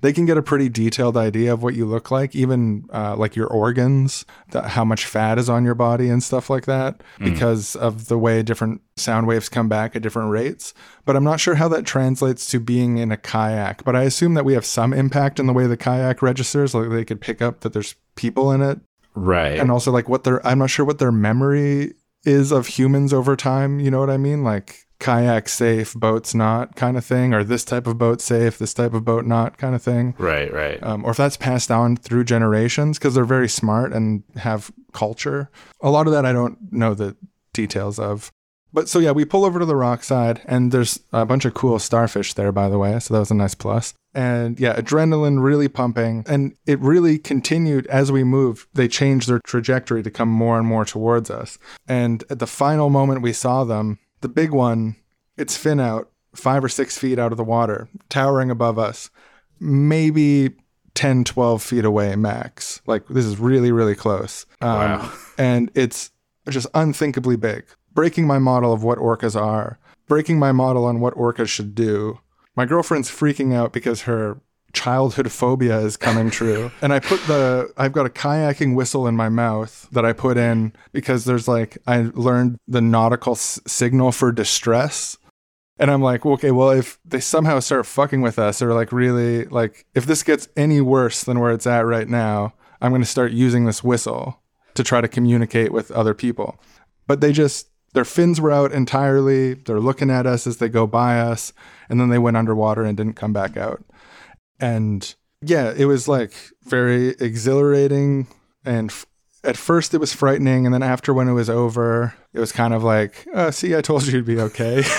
[0.00, 3.36] they can get a pretty detailed idea of what you look like, even uh, like
[3.36, 7.74] your organs, the, how much fat is on your body and stuff like that, because
[7.76, 10.74] of the way different sound waves come back at different rates.
[11.06, 13.82] But I'm not sure how that translates to being in a kayak.
[13.84, 16.90] But I assume that we have some impact in the way the kayak registers, like
[16.90, 18.80] they could pick up that there's people in it
[19.14, 19.58] Right.
[19.60, 23.36] and also like what their I'm not sure what their memory is of humans over
[23.36, 23.78] time.
[23.80, 24.42] You know what I mean?
[24.44, 28.72] Like kayak safe, boats not kind of thing, or this type of boat safe, this
[28.72, 30.14] type of boat not kind of thing.
[30.18, 30.50] right.
[30.50, 30.82] Right.
[30.82, 35.50] Um, or if that's passed down through generations because they're very smart and have culture.
[35.82, 37.16] A lot of that I don't know the
[37.52, 38.32] details of.
[38.72, 41.54] But so yeah, we pull over to the rock side, and there's a bunch of
[41.54, 42.98] cool starfish there, by the way.
[42.98, 43.94] So that was a nice plus.
[44.14, 48.66] And yeah, adrenaline really pumping, and it really continued as we moved.
[48.74, 51.58] They changed their trajectory to come more and more towards us.
[51.86, 54.96] And at the final moment we saw them, the big one,
[55.36, 59.10] its fin out, five or six feet out of the water, towering above us,
[59.60, 60.52] maybe
[60.94, 62.80] 10, 12 feet away max.
[62.86, 64.46] Like this is really, really close.
[64.62, 65.12] Um, Wow.
[65.36, 66.10] And it's
[66.48, 71.14] just unthinkably big, breaking my model of what orcas are, breaking my model on what
[71.16, 72.18] orcas should do.
[72.56, 74.40] My girlfriend's freaking out because her
[74.74, 76.70] childhood phobia is coming true.
[76.82, 80.36] and I put the, I've got a kayaking whistle in my mouth that I put
[80.36, 85.16] in because there's like, I learned the nautical s- signal for distress.
[85.78, 89.44] And I'm like, okay, well, if they somehow start fucking with us or like really,
[89.46, 93.08] like, if this gets any worse than where it's at right now, I'm going to
[93.08, 94.40] start using this whistle
[94.74, 96.60] to try to communicate with other people.
[97.06, 99.54] But they just, their fins were out entirely.
[99.54, 101.52] They're looking at us as they go by us.
[101.88, 103.84] And then they went underwater and didn't come back out.
[104.60, 106.32] And yeah, it was like
[106.64, 108.26] very exhilarating.
[108.64, 109.06] And f-
[109.42, 110.64] at first it was frightening.
[110.66, 113.80] And then after when it was over, it was kind of like, uh, see, I
[113.82, 114.82] told you you'd be okay.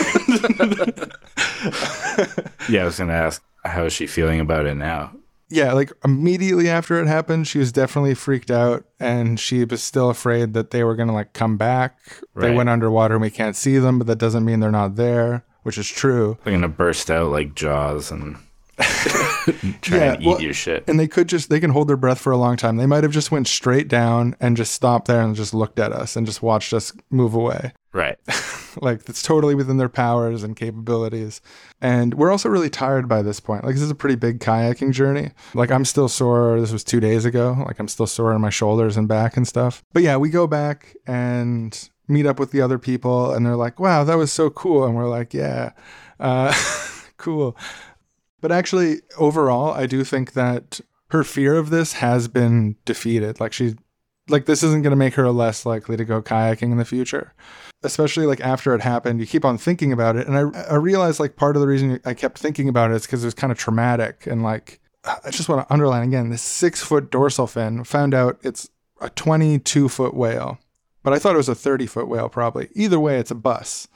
[2.70, 5.12] Yeah, I was gonna ask how is she feeling about it now?
[5.50, 10.10] yeah, like immediately after it happened, she was definitely freaked out and she was still
[10.10, 12.00] afraid that they were going to like come back.
[12.36, 15.46] They went underwater and we can't see them, but that doesn't mean they're not there,
[15.62, 16.40] which is true.
[16.44, 18.38] They're gonna burst out like jaws and
[19.82, 20.84] try Yeah, and eat well, your shit.
[20.88, 22.78] And they could just they can hold their breath for a long time.
[22.78, 25.92] They might have just went straight down and just stopped there and just looked at
[25.92, 27.74] us and just watched us move away.
[27.94, 28.18] Right.
[28.82, 31.40] like it's totally within their powers and capabilities.
[31.80, 33.64] And we're also really tired by this point.
[33.64, 35.32] Like this is a pretty big kayaking journey.
[35.54, 36.60] Like I'm still sore.
[36.60, 37.64] This was 2 days ago.
[37.66, 39.84] Like I'm still sore in my shoulders and back and stuff.
[39.94, 43.80] But yeah, we go back and meet up with the other people and they're like,
[43.80, 45.72] "Wow, that was so cool." And we're like, "Yeah.
[46.20, 46.54] Uh
[47.18, 47.58] cool."
[48.46, 53.40] But actually, overall, I do think that her fear of this has been defeated.
[53.40, 53.76] Like she
[54.28, 57.34] like this isn't going to make her less likely to go kayaking in the future
[57.86, 60.28] especially like after it happened, you keep on thinking about it.
[60.28, 63.06] And I, I realized like part of the reason I kept thinking about it is
[63.06, 64.28] because it was kind of traumatic.
[64.28, 68.40] And like, I just want to underline again this six foot dorsal fin, found out
[68.42, 70.58] it's a 22 foot whale,
[71.04, 72.70] but I thought it was a 30 foot whale probably.
[72.74, 73.88] Either way, it's a bus.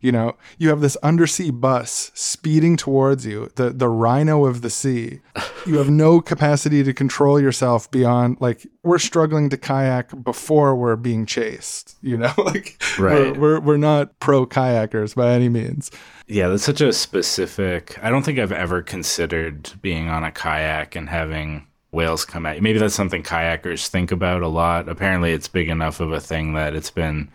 [0.00, 4.70] You know, you have this undersea bus speeding towards you, the the rhino of the
[4.70, 5.20] sea.
[5.66, 10.96] You have no capacity to control yourself beyond like we're struggling to kayak before we're
[10.96, 11.96] being chased.
[12.02, 13.32] You know, like Right.
[13.36, 15.90] we're, we're we're not pro kayakers by any means.
[16.26, 17.98] Yeah, that's such a specific.
[18.02, 22.56] I don't think I've ever considered being on a kayak and having whales come at
[22.56, 22.62] you.
[22.62, 24.88] Maybe that's something kayakers think about a lot.
[24.88, 27.30] Apparently, it's big enough of a thing that it's been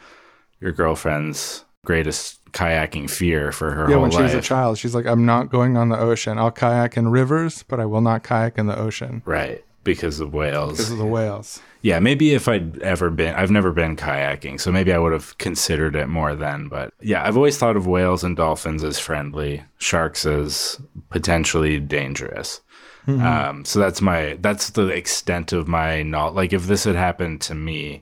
[0.61, 4.95] your girlfriend's greatest kayaking fear for her Yeah, whole when she was a child, she's
[4.95, 6.39] like, I'm not going on the ocean.
[6.39, 10.33] I'll kayak in rivers, but I will not kayak in the ocean right, because of
[10.33, 10.77] whales.
[10.77, 11.61] because of the whales.
[11.81, 15.37] Yeah, maybe if I'd ever been, I've never been kayaking, so maybe I would have
[15.37, 16.67] considered it more then.
[16.67, 22.61] But yeah, I've always thought of whales and dolphins as friendly, sharks as potentially dangerous.
[23.07, 26.35] Um, so that's my that's the extent of my knowledge.
[26.35, 28.01] Like if this had happened to me,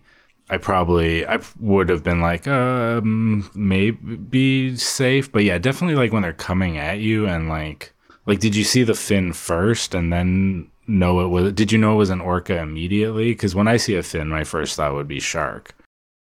[0.50, 5.32] I probably I would have been like, um, maybe be safe.
[5.32, 7.94] But yeah, definitely like when they're coming at you and like
[8.26, 11.94] like did you see the fin first and then know it was did you know
[11.94, 13.32] it was an orca immediately?
[13.32, 15.76] Because when I see a fin, my first thought would be shark.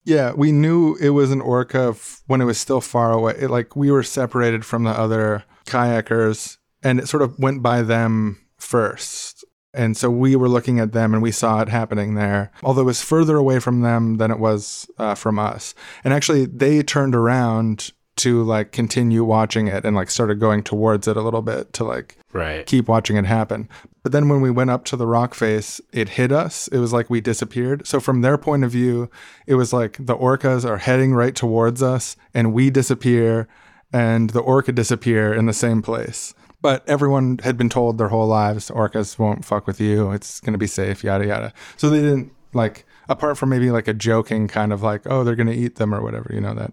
[0.04, 3.36] Yeah, we knew it was an orca f- when it was still far away.
[3.38, 7.82] It, like we were separated from the other kayakers, and it sort of went by
[7.82, 9.44] them first.
[9.74, 12.50] And so we were looking at them, and we saw it happening there.
[12.62, 15.74] Although it was further away from them than it was uh, from us.
[16.04, 21.08] And actually, they turned around to like continue watching it and like started going towards
[21.08, 22.66] it a little bit to like Right.
[22.66, 23.70] keep watching it happen.
[24.02, 26.68] But then when we went up to the rock face, it hit us.
[26.68, 27.86] It was like we disappeared.
[27.86, 29.08] So from their point of view,
[29.46, 33.48] it was like the orcas are heading right towards us and we disappear
[33.94, 36.34] and the orca disappear in the same place.
[36.62, 40.12] But everyone had been told their whole lives orcas won't fuck with you.
[40.12, 41.52] It's going to be safe, yada yada.
[41.76, 45.36] So they didn't like apart from maybe like a joking kind of like, oh, they're
[45.36, 46.72] going to eat them or whatever, you know, that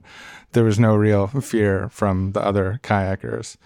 [0.54, 3.58] there was no real fear from the other kayakers.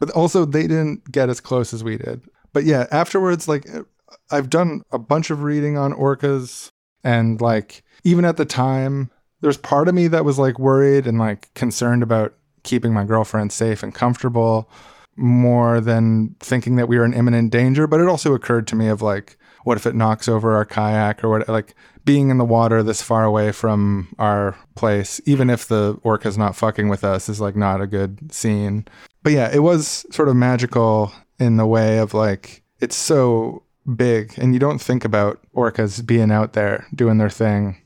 [0.00, 2.22] But also, they didn't get as close as we did.
[2.52, 3.82] But yeah, afterwards, like uh,
[4.30, 6.70] I've done a bunch of reading on orcas,
[7.04, 11.18] and like even at the time, there's part of me that was like worried and
[11.18, 14.68] like concerned about keeping my girlfriend safe and comfortable
[15.16, 17.86] more than thinking that we were in imminent danger.
[17.86, 21.22] But it also occurred to me of like, what if it knocks over our kayak
[21.22, 21.48] or what?
[21.48, 26.38] Like being in the water this far away from our place, even if the orca's
[26.38, 28.86] not fucking with us, is like not a good scene.
[29.22, 33.62] But yeah, it was sort of magical in the way of like it's so
[33.96, 37.76] big, and you don't think about orcas being out there doing their thing.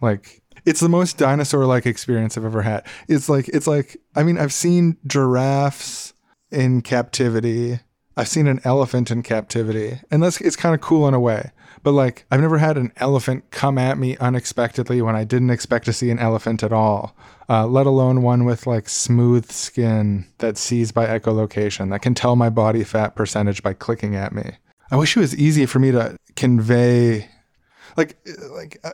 [0.00, 2.86] Like it's the most dinosaur-like experience I've ever had.
[3.08, 6.12] It's like it's like I mean I've seen giraffes
[6.50, 7.80] in captivity.
[8.16, 11.52] I've seen an elephant in captivity, and that's it's kind of cool in a way.
[11.82, 15.86] But like I've never had an elephant come at me unexpectedly when I didn't expect
[15.86, 17.16] to see an elephant at all.
[17.48, 22.36] Uh, let alone one with like smooth skin that sees by echolocation that can tell
[22.36, 24.52] my body fat percentage by clicking at me.
[24.90, 27.28] I wish it was easy for me to convey,
[27.96, 28.18] like
[28.50, 28.92] like uh,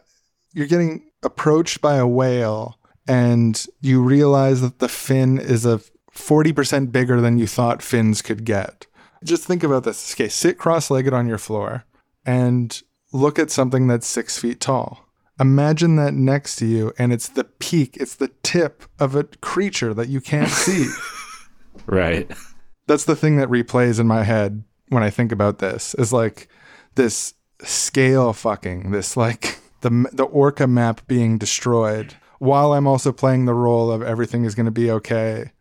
[0.53, 5.81] you're getting approached by a whale and you realize that the fin is a
[6.17, 8.87] 40% bigger than you thought fins could get.
[9.25, 10.15] Just think about this.
[10.15, 11.85] Okay, sit cross legged on your floor
[12.25, 15.05] and look at something that's six feet tall.
[15.39, 19.93] Imagine that next to you, and it's the peak, it's the tip of a creature
[19.93, 20.89] that you can't see.
[21.87, 22.31] Right.
[22.87, 26.49] that's the thing that replays in my head when I think about this is like
[26.95, 33.45] this scale fucking, this like the the orca map being destroyed while I'm also playing
[33.45, 35.53] the role of everything is going to be okay,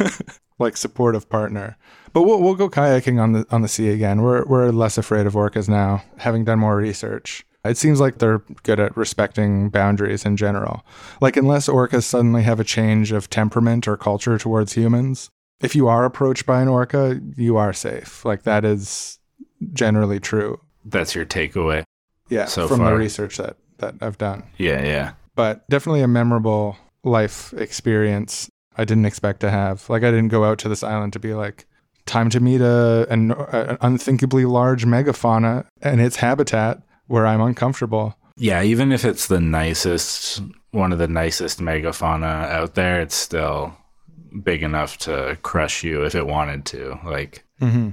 [0.58, 1.76] like supportive partner.
[2.12, 4.22] But we'll we'll go kayaking on the on the sea again.
[4.22, 7.44] We're we're less afraid of orcas now, having done more research.
[7.64, 10.84] It seems like they're good at respecting boundaries in general.
[11.20, 15.86] Like unless orcas suddenly have a change of temperament or culture towards humans, if you
[15.86, 18.24] are approached by an orca, you are safe.
[18.24, 19.20] Like that is
[19.72, 20.60] generally true.
[20.84, 21.84] That's your takeaway.
[22.28, 24.44] Yeah, So from the research that that I've done.
[24.56, 25.12] Yeah, yeah.
[25.34, 29.88] But definitely a memorable life experience I didn't expect to have.
[29.90, 31.66] Like I didn't go out to this island to be like
[32.06, 38.16] time to meet a an, an unthinkably large megafauna and its habitat where I'm uncomfortable.
[38.36, 43.76] Yeah, even if it's the nicest, one of the nicest megafauna out there, it's still
[44.42, 46.98] big enough to crush you if it wanted to.
[47.04, 47.90] Like, Mm-hmm.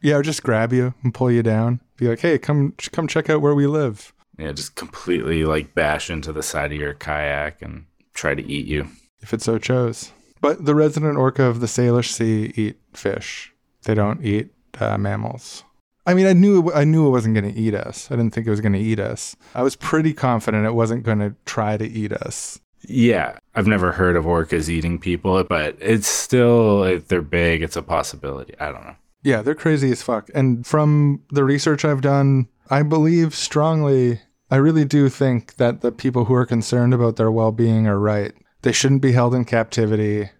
[0.00, 1.80] Yeah, or just grab you and pull you down.
[1.96, 4.12] Be like, hey, come come check out where we live.
[4.38, 8.66] yeah, just completely like bash into the side of your kayak and try to eat
[8.66, 8.88] you.
[9.20, 10.10] if it so chose.
[10.42, 13.54] But the resident orca of the Salish Sea eat fish.
[13.84, 15.64] They don't eat uh, mammals.
[16.04, 18.10] I mean, I knew I knew it wasn't going to eat us.
[18.10, 19.36] I didn't think it was going to eat us.
[19.54, 22.60] I was pretty confident it wasn't going to try to eat us.
[22.88, 27.76] Yeah, I've never heard of orcas eating people, but it's still, if they're big, it's
[27.76, 28.54] a possibility.
[28.58, 28.96] I don't know.
[29.22, 30.28] Yeah, they're crazy as fuck.
[30.34, 34.20] And from the research I've done, I believe strongly.
[34.50, 38.32] I really do think that the people who are concerned about their well-being are right.
[38.62, 40.30] They shouldn't be held in captivity.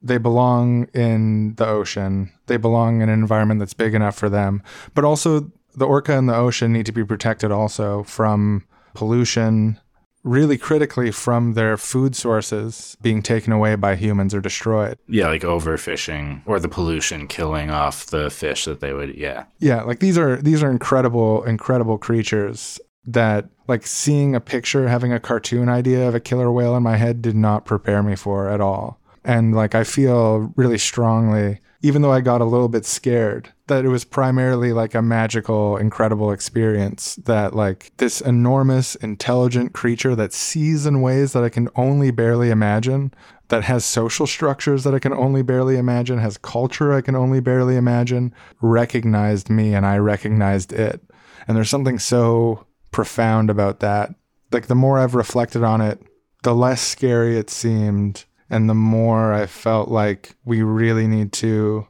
[0.00, 2.32] They belong in the ocean.
[2.46, 4.62] They belong in an environment that's big enough for them.
[4.94, 8.64] But also, the orca in the ocean need to be protected also from
[8.94, 9.80] pollution,
[10.22, 14.98] really critically from their food sources being taken away by humans or destroyed.
[15.08, 19.44] Yeah, like overfishing or the pollution killing off the fish that they would, yeah.
[19.58, 25.12] Yeah, like these are these are incredible, incredible creatures that like seeing a picture, having
[25.12, 28.48] a cartoon idea of a killer whale in my head did not prepare me for
[28.48, 29.00] at all.
[29.24, 33.84] And like I feel really strongly, even though I got a little bit scared, that
[33.84, 40.32] it was primarily like a magical, incredible experience that like this enormous, intelligent creature that
[40.32, 43.14] sees in ways that I can only barely imagine,
[43.48, 47.40] that has social structures that I can only barely imagine, has culture I can only
[47.40, 51.00] barely imagine, recognized me and I recognized it.
[51.46, 54.14] And there's something so profound about that.
[54.52, 56.00] Like the more I've reflected on it,
[56.42, 61.88] the less scary it seemed and the more I felt like we really need to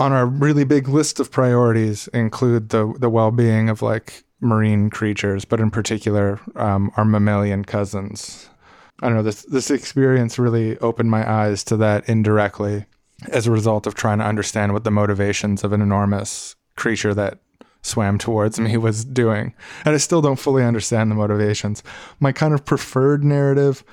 [0.00, 5.44] on our really big list of priorities include the the well-being of like marine creatures,
[5.44, 8.48] but in particular um, our mammalian cousins.
[9.02, 12.86] I don't know this this experience really opened my eyes to that indirectly
[13.28, 17.38] as a result of trying to understand what the motivations of an enormous creature that
[17.84, 19.54] swam towards me was doing.
[19.84, 21.82] And I still don't fully understand the motivations.
[22.18, 23.84] My kind of preferred narrative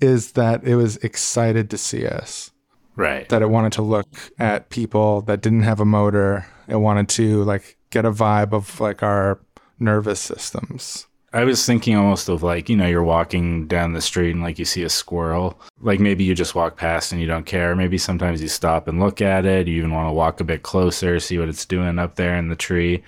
[0.00, 2.52] is that it was excited to see us
[2.94, 3.28] Right.
[3.30, 4.08] that it wanted to look
[4.38, 6.46] at people that didn't have a motor.
[6.68, 9.40] It wanted to like get a vibe of like our
[9.80, 11.06] nervous systems.
[11.32, 14.58] I was thinking almost of like, you know, you're walking down the street and like
[14.58, 15.60] you see a squirrel.
[15.80, 17.76] Like maybe you just walk past and you don't care.
[17.76, 19.68] Maybe sometimes you stop and look at it.
[19.68, 22.48] You even want to walk a bit closer, see what it's doing up there in
[22.48, 23.02] the tree.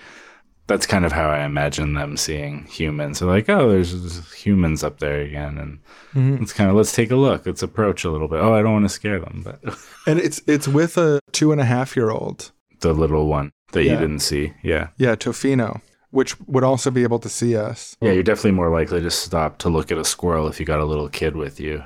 [0.71, 3.19] That's kind of how I imagine them seeing humans.
[3.19, 5.59] They're like, oh, there's humans up there again.
[5.59, 5.81] And
[6.15, 6.45] mm-hmm.
[6.45, 7.45] it's kind of, let's take a look.
[7.45, 8.39] Let's approach a little bit.
[8.41, 9.59] Oh, I don't want to scare them, but
[10.07, 12.53] And it's it's with a two and a half year old.
[12.83, 14.53] the little one that you didn't see.
[14.63, 14.91] Yeah.
[14.97, 15.81] Yeah, Tofino.
[16.13, 17.97] which would also be able to see us.
[18.01, 20.79] Yeah, you're definitely more likely to stop to look at a squirrel if you got
[20.79, 21.83] a little kid with you.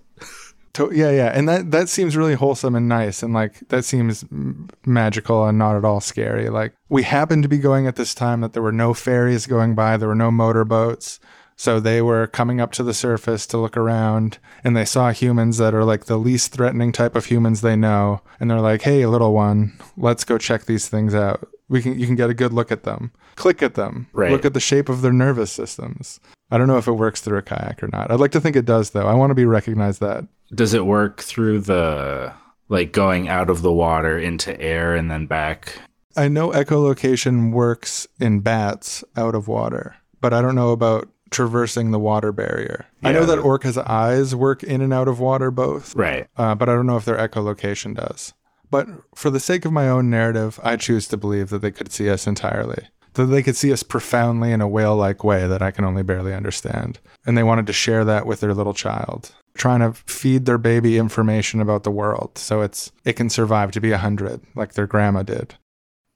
[0.75, 4.25] To- yeah, yeah, and that that seems really wholesome and nice, and like that seems
[4.25, 6.49] m- magical and not at all scary.
[6.51, 9.75] Like we happened to be going at this time that there were no ferries going
[9.77, 11.21] by, there were no motorboats,
[11.57, 15.59] so they were coming up to the surface to look around, and they saw humans
[15.59, 19.07] that are like the least threatening type of humans they know, and they're like, "Hey,
[19.07, 21.49] little one, let's go check these things out.
[21.69, 24.33] We can you can get a good look at them, click at them, Right.
[24.33, 26.19] look at the shape of their nervous systems."
[26.51, 28.11] I don't know if it works through a kayak or not.
[28.11, 29.09] I'd like to think it does, though.
[29.09, 30.25] I want to be recognized that.
[30.55, 32.33] Does it work through the
[32.69, 35.79] like going out of the water into air and then back?
[36.17, 41.91] I know echolocation works in bats out of water, but I don't know about traversing
[41.91, 42.87] the water barrier.
[43.03, 46.29] I know that orcas' eyes work in and out of water both, Right.
[46.37, 48.33] uh, but I don't know if their echolocation does.
[48.71, 48.87] But
[49.17, 52.09] for the sake of my own narrative, I choose to believe that they could see
[52.09, 52.85] us entirely.
[53.15, 56.03] That they could see us profoundly in a whale like way that I can only
[56.05, 57.01] barely understand.
[57.27, 60.99] And they wanted to share that with their little child, trying to feed their baby
[60.99, 64.87] information about the world so it's it can survive to be a hundred, like their
[64.87, 65.55] grandma did.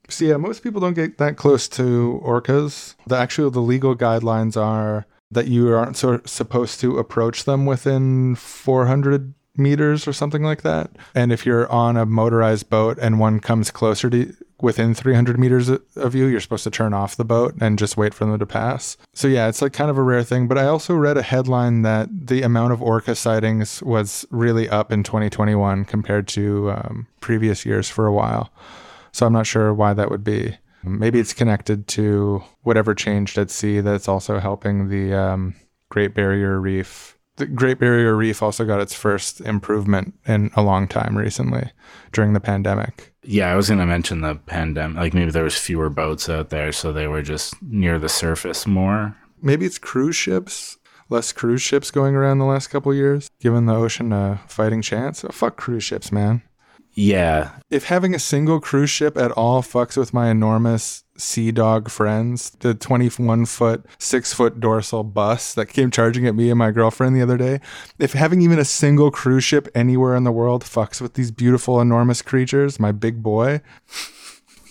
[0.09, 2.95] So yeah, most people don't get that close to orcas.
[3.07, 8.35] The actual the legal guidelines are that you aren't so, supposed to approach them within
[8.35, 10.91] 400 meters or something like that.
[11.15, 15.69] And if you're on a motorized boat and one comes closer to within 300 meters
[15.69, 18.47] of you, you're supposed to turn off the boat and just wait for them to
[18.47, 18.97] pass.
[19.15, 20.49] So yeah, it's like kind of a rare thing.
[20.49, 24.93] But I also read a headline that the amount of orca sightings was really up
[24.93, 28.51] in 2021 compared to um, previous years for a while.
[29.13, 30.57] So I'm not sure why that would be.
[30.85, 35.55] Maybe it's connected to whatever changed at sea that's also helping the um,
[35.89, 37.18] Great Barrier Reef.
[37.39, 41.71] The Great Barrier Reef also got its first improvement in a long time recently
[42.13, 43.15] during the pandemic.
[43.23, 44.97] Yeah, I was gonna mention the pandemic.
[44.97, 48.67] Like maybe there was fewer boats out there, so they were just near the surface
[48.67, 49.17] more.
[49.41, 50.79] Maybe it's cruise ships.
[51.11, 55.25] Less cruise ships going around the last couple years, giving the ocean a fighting chance.
[55.25, 56.43] Oh, fuck cruise ships, man.
[56.93, 61.91] Yeah, if having a single cruise ship at all fucks with my enormous sea dog
[61.91, 66.71] friends, the 21 foot, six foot dorsal bus that came charging at me and my
[66.71, 67.61] girlfriend the other day,
[67.99, 71.81] if having even a single cruise ship anywhere in the world fucks with these beautiful,
[71.81, 73.61] enormous creatures, my big boy,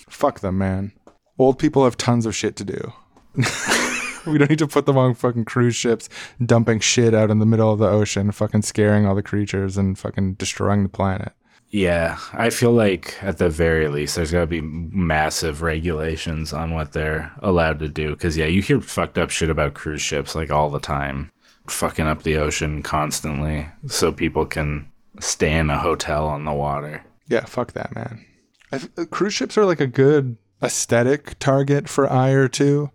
[0.08, 0.92] fuck them, man.
[1.38, 2.92] Old people have tons of shit to do.
[4.26, 6.08] we don't need to put them on fucking cruise ships
[6.44, 9.98] dumping shit out in the middle of the ocean, fucking scaring all the creatures and
[9.98, 11.32] fucking destroying the planet.
[11.70, 12.18] Yeah.
[12.32, 16.92] I feel like at the very least, there's got to be massive regulations on what
[16.92, 18.10] they're allowed to do.
[18.10, 21.30] Because yeah, you hear fucked up shit about cruise ships like all the time,
[21.66, 24.90] fucking up the ocean constantly, so people can
[25.20, 27.04] stay in a hotel on the water.
[27.28, 28.24] Yeah, fuck that, man.
[28.72, 32.90] I th- uh, cruise ships are like a good aesthetic target for ire too,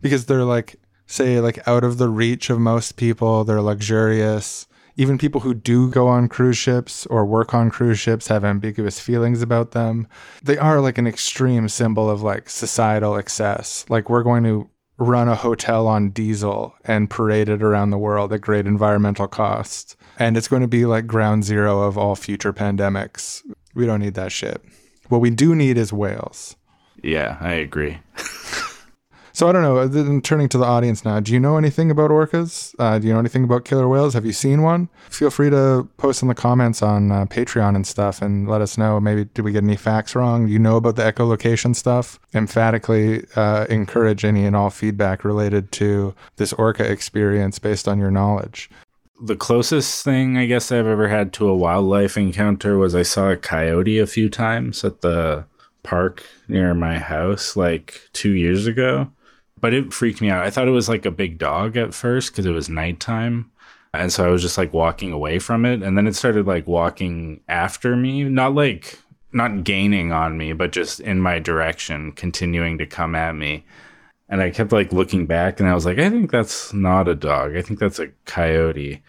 [0.00, 0.76] because they're like,
[1.06, 3.44] say, like out of the reach of most people.
[3.44, 4.66] They're luxurious.
[4.98, 8.98] Even people who do go on cruise ships or work on cruise ships have ambiguous
[8.98, 10.08] feelings about them.
[10.42, 13.86] They are like an extreme symbol of like societal excess.
[13.88, 14.68] Like we're going to
[14.98, 19.94] run a hotel on diesel and parade it around the world at great environmental cost.
[20.18, 23.42] And it's going to be like ground zero of all future pandemics.
[23.76, 24.60] We don't need that shit.
[25.08, 26.56] What we do need is whales.
[27.04, 28.00] Yeah, I agree.
[29.38, 30.18] So I don't know.
[30.18, 32.74] Turning to the audience now, do you know anything about orcas?
[32.76, 34.14] Uh, do you know anything about killer whales?
[34.14, 34.88] Have you seen one?
[35.10, 38.76] Feel free to post in the comments on uh, Patreon and stuff, and let us
[38.76, 38.98] know.
[38.98, 40.46] Maybe did we get any facts wrong?
[40.46, 42.18] Do you know about the echolocation stuff?
[42.34, 48.10] Emphatically uh, encourage any and all feedback related to this orca experience based on your
[48.10, 48.68] knowledge.
[49.22, 53.30] The closest thing I guess I've ever had to a wildlife encounter was I saw
[53.30, 55.44] a coyote a few times at the
[55.84, 59.12] park near my house like two years ago.
[59.60, 60.44] But it freaked me out.
[60.44, 63.50] I thought it was like a big dog at first because it was nighttime.
[63.94, 65.82] And so I was just like walking away from it.
[65.82, 68.98] And then it started like walking after me, not like,
[69.32, 73.64] not gaining on me, but just in my direction, continuing to come at me.
[74.28, 77.14] And I kept like looking back and I was like, I think that's not a
[77.14, 77.56] dog.
[77.56, 79.02] I think that's a coyote.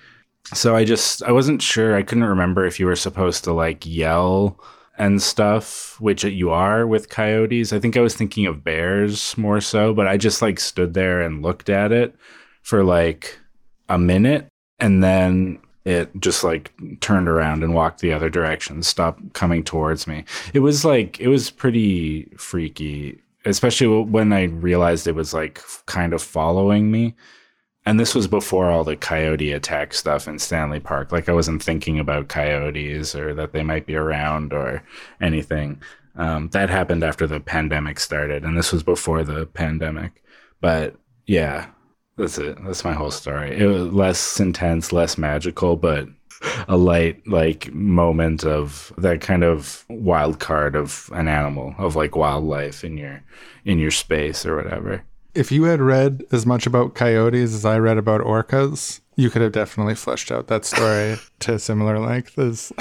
[0.54, 1.96] So I just, I wasn't sure.
[1.96, 4.60] I couldn't remember if you were supposed to like yell
[5.00, 7.72] and stuff, which you are with coyotes.
[7.72, 11.22] I think I was thinking of bears more so, but I just like stood there
[11.22, 12.14] and looked at it
[12.62, 13.40] for like
[13.88, 14.48] a minute
[14.78, 20.06] and then it just like turned around and walked the other direction, stopped coming towards
[20.06, 20.26] me.
[20.54, 26.14] It was like, it was pretty freaky, especially when I realized it was like kind
[26.14, 27.16] of following me.
[27.86, 31.12] And this was before all the coyote attack stuff in Stanley Park.
[31.12, 34.84] Like I wasn't thinking about coyotes or that they might be around or
[35.22, 35.82] anything.
[36.16, 40.22] Um, that happened after the pandemic started, and this was before the pandemic.
[40.60, 41.68] But yeah,
[42.18, 42.58] that's it.
[42.66, 43.58] That's my whole story.
[43.58, 46.08] It was less intense, less magical, but
[46.68, 52.16] a light like moment of that kind of wild card of an animal of like
[52.16, 53.24] wildlife in your
[53.66, 55.04] in your space or whatever.
[55.36, 59.42] If you had read as much about coyotes as I read about orcas, you could
[59.42, 62.40] have definitely fleshed out that story to similar length.
[62.40, 62.72] As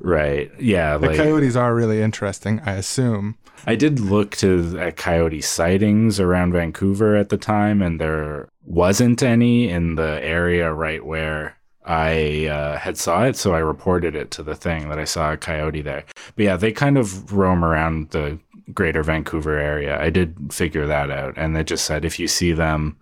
[0.00, 0.50] Right.
[0.58, 3.36] Yeah, the like coyotes are really interesting, I assume.
[3.66, 9.22] I did look to at coyote sightings around Vancouver at the time, and there wasn't
[9.22, 13.36] any in the area right where I uh, had saw it.
[13.36, 16.04] So I reported it to the thing that I saw a coyote there.
[16.36, 18.38] But yeah, they kind of roam around the
[18.72, 20.00] greater Vancouver area.
[20.00, 22.96] I did figure that out, and it just said if you see them,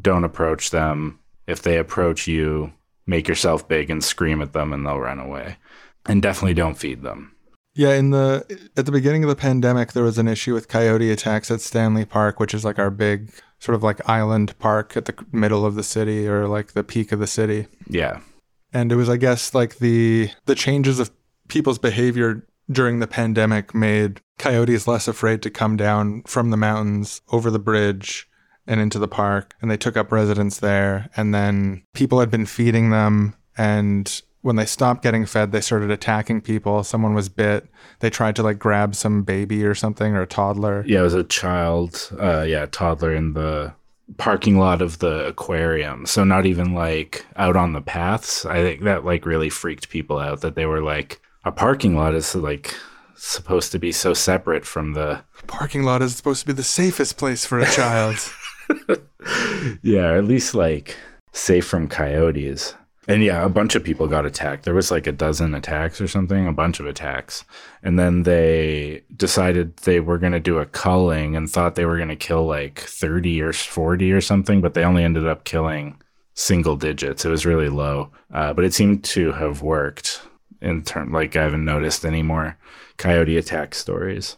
[0.00, 1.18] don't approach them.
[1.46, 2.72] If they approach you,
[3.06, 5.56] make yourself big and scream at them, and they'll run away.
[6.06, 7.34] And definitely don't feed them.
[7.74, 8.44] Yeah, in the
[8.76, 12.04] at the beginning of the pandemic, there was an issue with coyote attacks at Stanley
[12.04, 15.74] Park, which is like our big sort of like island park at the middle of
[15.74, 17.66] the city or like the peak of the city.
[17.88, 18.20] Yeah.
[18.72, 21.10] and it was i guess like the the changes of
[21.48, 27.20] people's behavior during the pandemic made coyotes less afraid to come down from the mountains
[27.32, 28.28] over the bridge
[28.66, 29.54] and into the park.
[29.60, 31.08] And they took up residence there.
[31.16, 33.34] And then people had been feeding them.
[33.56, 36.84] And when they stopped getting fed they started attacking people.
[36.84, 37.66] Someone was bit.
[38.00, 40.84] They tried to like grab some baby or something or a toddler.
[40.86, 43.74] Yeah, it was a child, uh, yeah, toddler in the
[44.16, 46.06] parking lot of the aquarium.
[46.06, 48.46] So not even like out on the paths.
[48.46, 52.14] I think that like really freaked people out that they were like a parking lot
[52.14, 52.74] is like
[53.16, 57.16] supposed to be so separate from the parking lot is supposed to be the safest
[57.16, 58.16] place for a child
[59.82, 60.96] yeah, at least like
[61.32, 62.74] safe from coyotes.
[63.06, 64.64] And yeah, a bunch of people got attacked.
[64.64, 67.42] There was like a dozen attacks or something, a bunch of attacks.
[67.82, 71.96] And then they decided they were going to do a culling and thought they were
[71.96, 75.98] going to kill like 30 or 40 or something, but they only ended up killing
[76.34, 77.24] single digits.
[77.24, 78.10] It was really low.
[78.30, 80.20] Uh, but it seemed to have worked
[80.60, 81.12] in turn.
[81.12, 82.58] Like I haven't noticed any more
[82.96, 84.36] coyote attack stories.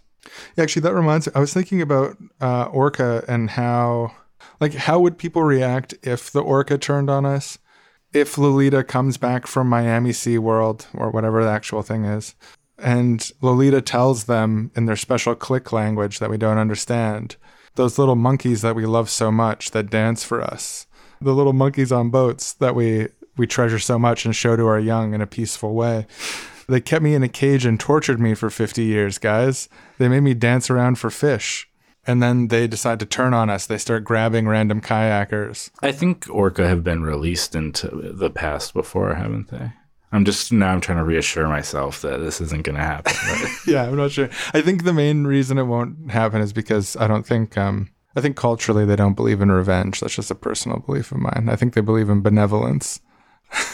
[0.57, 1.33] Yeah, actually, that reminds me.
[1.35, 4.13] I was thinking about uh, Orca and how,
[4.61, 7.59] like, how would people react if the Orca turned on us?
[8.13, 12.35] If Lolita comes back from Miami Sea World or whatever the actual thing is,
[12.77, 17.37] and Lolita tells them in their special click language that we don't understand,
[17.77, 20.87] those little monkeys that we love so much that dance for us,
[21.21, 24.79] the little monkeys on boats that we we treasure so much and show to our
[24.79, 26.07] young in a peaceful way.
[26.69, 29.69] They kept me in a cage and tortured me for 50 years, guys.
[29.99, 31.69] They made me dance around for fish.
[32.07, 33.67] And then they decide to turn on us.
[33.67, 35.71] They start grabbing random kayakers.
[35.83, 39.73] I think Orca have been released into the past before, haven't they?
[40.13, 43.13] I'm just now I'm trying to reassure myself that this isn't going to happen.
[43.67, 44.29] Yeah, I'm not sure.
[44.55, 48.21] I think the main reason it won't happen is because I don't think um I
[48.21, 50.01] think culturally they don't believe in revenge.
[50.01, 51.49] That's just a personal belief of mine.
[51.49, 53.01] I think they believe in benevolence.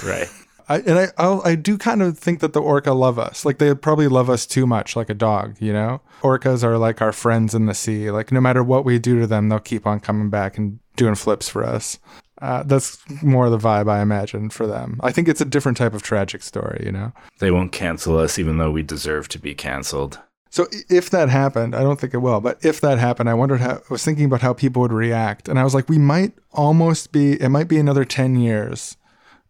[0.04, 0.28] Right.
[0.68, 3.44] I, and I I'll, I do kind of think that the orca love us.
[3.44, 5.56] Like they probably love us too much, like a dog.
[5.60, 8.10] You know, orcas are like our friends in the sea.
[8.10, 11.14] Like no matter what we do to them, they'll keep on coming back and doing
[11.14, 11.98] flips for us.
[12.42, 15.00] Uh, that's more the vibe I imagine for them.
[15.02, 16.82] I think it's a different type of tragic story.
[16.84, 17.12] You know.
[17.38, 20.18] They won't cancel us even though we deserve to be canceled.
[20.50, 23.60] So if that happened, I don't think it will, but if that happened, I wondered
[23.60, 25.48] how I was thinking about how people would react.
[25.48, 28.96] And I was like, we might almost be it might be another 10 years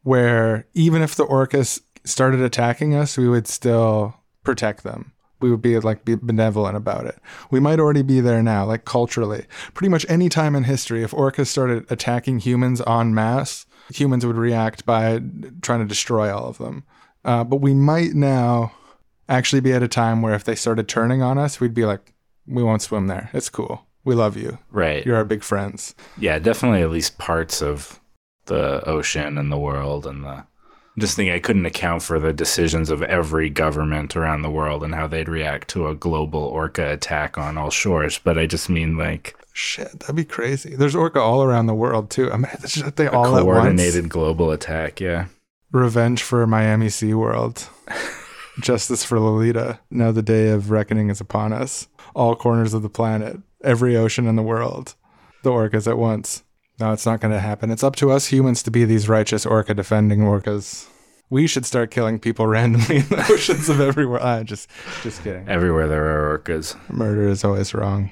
[0.06, 5.10] where even if the orcas started attacking us, we would still protect them.
[5.40, 7.18] We would be like be benevolent about it.
[7.50, 9.46] We might already be there now, like culturally.
[9.74, 14.36] Pretty much any time in history, if orcas started attacking humans en masse, humans would
[14.36, 15.20] react by
[15.60, 16.84] trying to destroy all of them.
[17.24, 18.72] Uh, but we might now
[19.28, 22.12] actually be at a time where if they started turning on us, we'd be like,
[22.46, 23.28] we won't swim there.
[23.32, 23.84] It's cool.
[24.04, 24.58] We love you.
[24.70, 25.04] Right.
[25.04, 25.96] You're our big friends.
[26.16, 27.98] yeah, definitely at least parts of
[28.46, 30.44] the ocean and the world and the
[30.98, 34.94] just think I couldn't account for the decisions of every government around the world and
[34.94, 38.18] how they'd react to a global orca attack on all shores.
[38.18, 40.76] But I just mean like Shit, that'd be crazy.
[40.76, 42.30] There's orca all around the world too.
[42.30, 45.00] I mean, just they all at coordinated global attack.
[45.00, 45.28] Yeah.
[45.72, 47.68] Revenge for Miami SeaWorld.
[48.60, 49.80] Justice for Lolita.
[49.90, 51.88] Now the day of reckoning is upon us.
[52.14, 54.94] All corners of the planet, every ocean in the world.
[55.42, 56.42] The orcas at once.
[56.78, 57.70] No, it's not going to happen.
[57.70, 60.86] It's up to us humans to be these righteous orca defending orcas.
[61.30, 64.20] We should start killing people randomly in the oceans of everywhere.
[64.22, 64.68] Ah, just,
[65.02, 65.48] just kidding.
[65.48, 66.76] Everywhere there are orcas.
[66.90, 68.10] Murder is always wrong.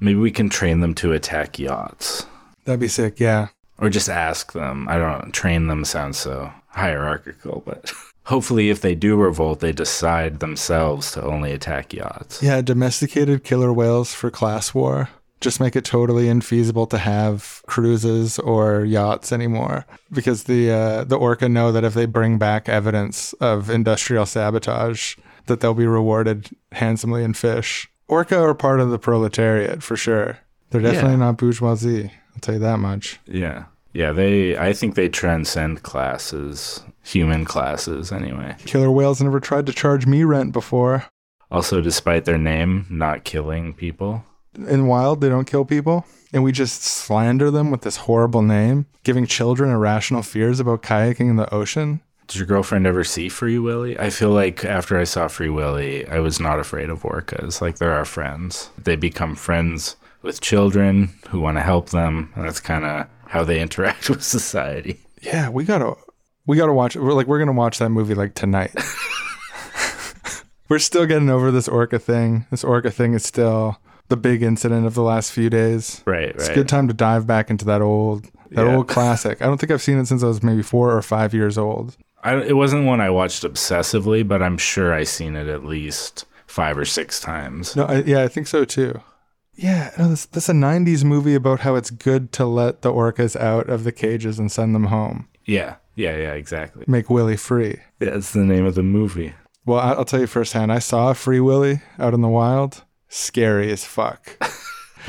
[0.00, 2.26] Maybe we can train them to attack yachts.
[2.64, 3.18] That'd be sick.
[3.20, 3.48] Yeah.
[3.78, 4.88] Or just ask them.
[4.88, 5.30] I don't know.
[5.32, 7.92] Train them sounds so hierarchical, but
[8.24, 12.42] hopefully, if they do revolt, they decide themselves to only attack yachts.
[12.42, 12.60] Yeah.
[12.62, 15.08] Domesticated killer whales for class war.
[15.44, 21.16] Just make it totally infeasible to have cruises or yachts anymore because the uh, the
[21.16, 25.16] orca know that if they bring back evidence of industrial sabotage
[25.46, 27.88] that they'll be rewarded handsomely in fish.
[28.08, 30.38] Orca are part of the proletariat for sure.
[30.70, 31.16] They're definitely Yeah.
[31.26, 32.10] not bourgeoisie.
[32.34, 33.20] I'll tell you that much.
[33.26, 33.64] Yeah.
[33.92, 38.56] Yeah, they I think they transcend classes, human classes anyway.
[38.64, 41.04] Killer whales never tried to charge me rent before.
[41.50, 44.24] Also despite their name not killing people.
[44.56, 46.06] In wild, they don't kill people.
[46.32, 51.30] And we just slander them with this horrible name, giving children irrational fears about kayaking
[51.30, 52.00] in the ocean.
[52.26, 53.98] Did your girlfriend ever see Free Willy?
[53.98, 57.60] I feel like after I saw Free Willy, I was not afraid of orcas.
[57.60, 58.70] Like they're our friends.
[58.82, 63.44] They become friends with children who want to help them, and that's kind of how
[63.44, 65.00] they interact with society.
[65.20, 65.94] Yeah, we gotta
[66.46, 68.74] we gotta watch we're like we're gonna watch that movie like tonight.
[70.68, 72.46] we're still getting over this orca thing.
[72.50, 73.78] This orca thing is still
[74.08, 76.02] the big incident of the last few days.
[76.06, 76.34] Right, right.
[76.34, 78.76] It's a good time to dive back into that old that Yeah.
[78.76, 79.40] old classic.
[79.42, 81.96] I don't think I've seen it since I was maybe four or five years old.
[82.22, 86.24] I, it wasn't one I watched obsessively, but I'm sure I seen it at least
[86.46, 87.74] five or six times.
[87.76, 89.00] No, I, yeah, I think so too.
[89.56, 92.92] Yeah, no, this this is a '90s movie about how it's good to let the
[92.92, 96.84] orcas out of the cages and send them home, Yeah, yeah, yeah, exactly.
[96.88, 97.78] make Willy free.
[98.00, 99.32] Yeah, That's the name of the movie.
[99.66, 100.72] Well, I'll tell you firsthand.
[100.72, 102.83] I saw a Free Willy out in the wild.
[103.14, 104.36] Scary as fuck.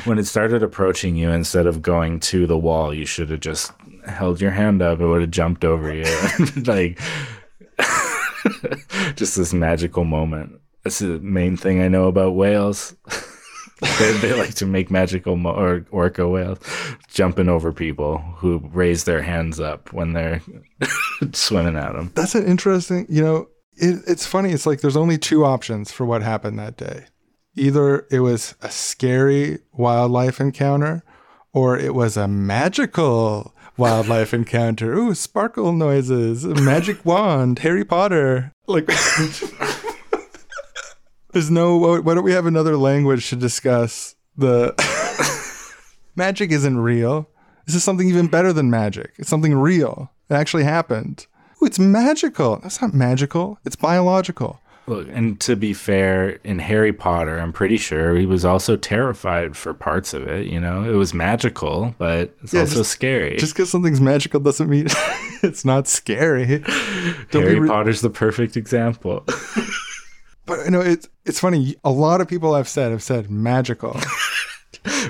[0.04, 3.72] When it started approaching you, instead of going to the wall, you should have just
[4.06, 5.00] held your hand up.
[5.00, 6.04] It would have jumped over you.
[6.66, 7.00] like,
[9.16, 10.60] just this magical moment.
[10.84, 12.94] That's the main thing I know about whales.
[13.98, 16.58] they, they like to make magical mo- or orca whales
[17.08, 20.42] jumping over people who raise their hands up when they're
[21.32, 22.12] swimming at them.
[22.14, 23.06] That's an interesting.
[23.08, 24.52] You know, it, it's funny.
[24.52, 27.06] It's like there's only two options for what happened that day.
[27.56, 31.02] Either it was a scary wildlife encounter,
[31.52, 34.92] or it was a magical wildlife encounter.
[34.94, 38.52] Ooh, sparkle noises, magic wand, Harry Potter.
[38.66, 38.86] Like,
[41.32, 41.76] there's no.
[41.76, 44.74] Why don't we have another language to discuss the
[46.16, 46.52] magic?
[46.52, 47.28] Isn't real.
[47.66, 49.12] This is something even better than magic.
[49.16, 50.10] It's something real.
[50.30, 51.26] It actually happened.
[51.62, 52.58] Ooh, it's magical.
[52.62, 53.58] That's not magical.
[53.64, 54.60] It's biological.
[54.88, 59.56] Look, and to be fair, in Harry Potter, I'm pretty sure he was also terrified
[59.56, 60.46] for parts of it.
[60.46, 63.36] You know, it was magical, but it's Yeah, also just- scary.
[63.36, 64.86] Just because something's magical doesn't mean
[65.42, 66.58] it's not scary.
[67.30, 69.24] Don't Harry re- Potter's the perfect example.
[70.46, 71.74] But you know, it's it's funny.
[71.82, 73.98] A lot of people I've said have said magical.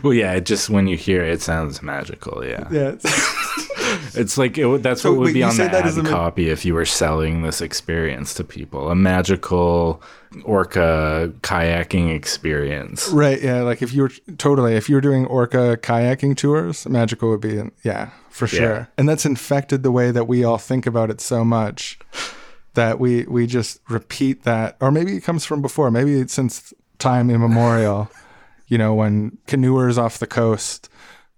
[0.03, 2.43] well, yeah, it just when you hear it, it sounds magical.
[2.43, 2.95] Yeah, yeah.
[4.14, 6.03] it's like it, that's So what would wait, be on the that ad as a
[6.03, 10.03] copy if you were selling this experience to people—a magical
[10.45, 13.09] orca kayaking experience.
[13.09, 13.41] Right.
[13.41, 13.62] Yeah.
[13.62, 17.59] Like if you were totally, if you were doing orca kayaking tours, magical would be,
[17.59, 18.61] in, yeah, for sure.
[18.61, 18.87] Yeah.
[18.99, 21.99] And that's infected the way that we all think about it so much
[22.74, 25.91] that we we just repeat that, or maybe it comes from before.
[25.91, 28.11] Maybe it's since time immemorial.
[28.68, 30.89] you know, when canoers off the coast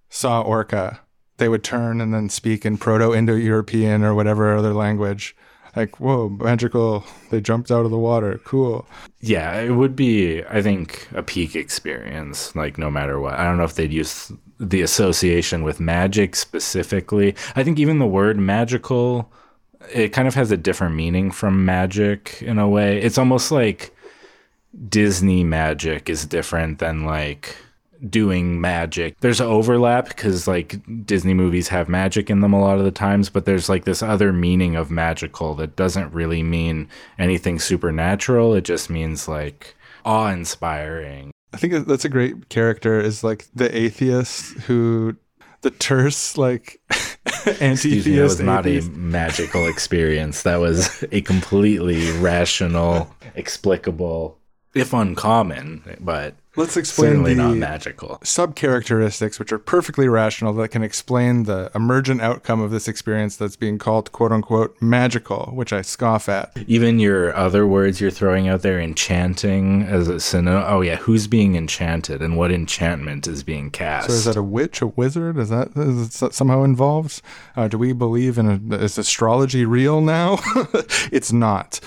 [0.08, 1.00] saw orca,
[1.38, 5.34] they would turn and then speak in Proto-Indo-European or whatever other language.
[5.76, 7.04] Like, whoa, magical!
[7.30, 8.40] They jumped out of the water.
[8.44, 8.86] Cool.
[9.20, 13.34] Yeah, it would be, I think, a peak experience, like no matter what.
[13.34, 17.34] I don't know if they'd use the association with magic specifically.
[17.54, 19.30] I think even the word magical,
[19.92, 23.00] it kind of has a different meaning from magic in a way.
[23.00, 23.94] It's almost like
[24.88, 27.56] Disney magic is different than like
[28.08, 29.18] doing magic.
[29.20, 32.90] There's an overlap because like Disney movies have magic in them a lot of the
[32.90, 36.88] times, but there's like this other meaning of magical that doesn't really mean
[37.18, 38.54] anything supernatural.
[38.54, 39.74] It just means like
[40.04, 41.30] awe inspiring.
[41.52, 45.16] I think that's a great character is like the atheist who
[45.62, 46.80] the terse like
[47.46, 50.42] Excuse me, that was anti-theist not a magical experience.
[50.42, 54.38] That was a completely rational, explicable,
[54.74, 58.18] if uncommon, but Let's explain certainly not the magical.
[58.24, 63.36] sub characteristics which are perfectly rational that can explain the emergent outcome of this experience
[63.36, 66.50] that's being called quote unquote magical, which I scoff at.
[66.66, 70.64] Even your other words you're throwing out there, enchanting as a synonym.
[70.66, 74.08] Oh yeah, who's being enchanted and what enchantment is being cast?
[74.08, 75.38] So is that a witch, a wizard?
[75.38, 77.22] Is that is it somehow involved?
[77.54, 80.40] Uh, do we believe in a, is astrology real now?
[81.12, 81.78] it's not.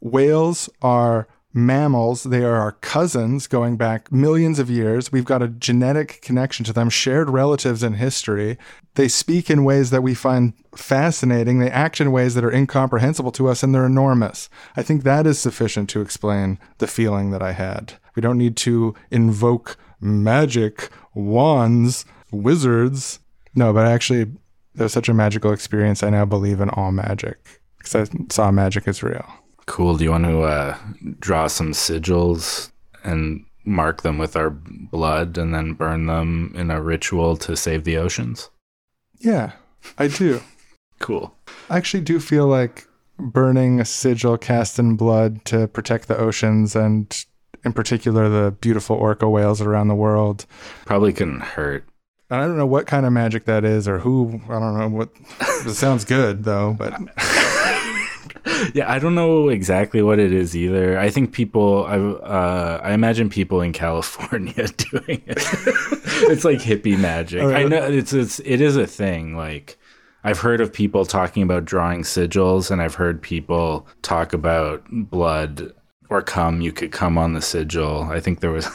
[0.00, 1.26] Whales are
[1.66, 2.22] mammals.
[2.22, 5.12] They are our cousins going back millions of years.
[5.12, 8.56] We've got a genetic connection to them, shared relatives in history.
[8.94, 11.58] They speak in ways that we find fascinating.
[11.58, 14.48] They act in ways that are incomprehensible to us, and they're enormous.
[14.76, 17.94] I think that is sufficient to explain the feeling that I had.
[18.14, 23.20] We don't need to invoke magic, wands, wizards.
[23.54, 26.02] No, but actually, it was such a magical experience.
[26.02, 29.26] I now believe in all magic because I saw magic is real.
[29.68, 29.98] Cool.
[29.98, 30.76] Do you want to uh,
[31.20, 32.72] draw some sigils
[33.04, 37.84] and mark them with our blood and then burn them in a ritual to save
[37.84, 38.50] the oceans?
[39.18, 39.52] Yeah,
[39.98, 40.40] I do.
[41.00, 41.32] Cool.
[41.70, 42.88] I actually do feel like
[43.20, 47.24] burning a sigil cast in blood to protect the oceans and,
[47.64, 50.44] in particular, the beautiful orca whales around the world.
[50.86, 51.84] Probably couldn't hurt.
[52.30, 54.40] And I don't know what kind of magic that is or who.
[54.48, 55.10] I don't know what.
[55.40, 56.92] it sounds good though, but
[58.74, 60.98] Yeah, I don't know exactly what it is either.
[60.98, 64.52] I think people, I, uh, I imagine people in California
[64.90, 65.38] doing it.
[66.28, 67.42] it's like hippie magic.
[67.42, 69.36] I know it's it's it is a thing.
[69.36, 69.78] Like
[70.24, 75.72] I've heard of people talking about drawing sigils, and I've heard people talk about blood
[76.10, 76.60] or cum.
[76.60, 78.02] You could come on the sigil.
[78.10, 78.66] I think there was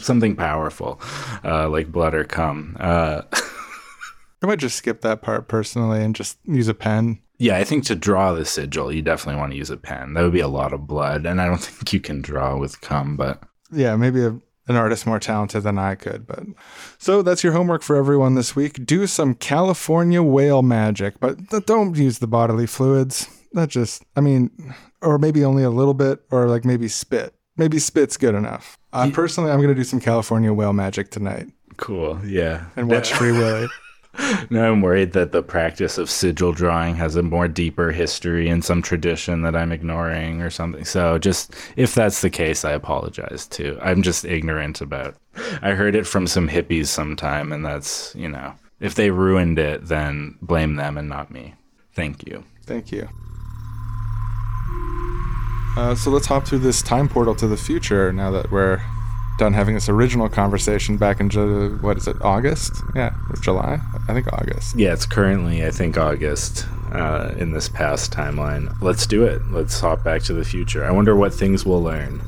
[0.00, 1.00] something powerful,
[1.44, 2.76] uh, like blood or cum.
[2.78, 3.22] Uh,
[4.42, 7.20] I might just skip that part personally and just use a pen.
[7.42, 10.14] Yeah, I think to draw the sigil, you definitely want to use a pen.
[10.14, 12.80] That would be a lot of blood, and I don't think you can draw with
[12.80, 13.16] cum.
[13.16, 14.28] But Yeah, maybe a,
[14.68, 16.24] an artist more talented than I could.
[16.24, 16.44] But
[16.98, 18.86] so that's your homework for everyone this week.
[18.86, 23.26] Do some California whale magic, but don't use the bodily fluids.
[23.54, 27.34] That just, I mean, or maybe only a little bit, or like maybe spit.
[27.56, 28.78] Maybe spit's good enough.
[28.92, 32.66] Uh, personally, I'm going to do some California whale magic tonight cool, yeah.
[32.76, 33.68] and watch Free Willy.
[34.50, 38.64] Now I'm worried that the practice of sigil drawing has a more deeper history and
[38.64, 40.84] some tradition that I'm ignoring or something.
[40.84, 43.78] So just if that's the case, I apologize too.
[43.80, 45.14] I'm just ignorant about.
[45.62, 49.86] I heard it from some hippies sometime, and that's you know, if they ruined it,
[49.86, 51.54] then blame them and not me.
[51.94, 52.44] Thank you.
[52.66, 53.08] Thank you.
[55.74, 58.82] Uh, so let's hop through this time portal to the future now that we're
[59.42, 62.80] done having this original conversation back in Ju- what is it August?
[62.94, 63.80] Yeah, or July.
[64.06, 64.76] I think August.
[64.78, 68.72] Yeah, it's currently I think August uh, in this past timeline.
[68.80, 69.42] Let's do it.
[69.50, 70.84] Let's hop back to the future.
[70.84, 72.20] I wonder what things we'll learn.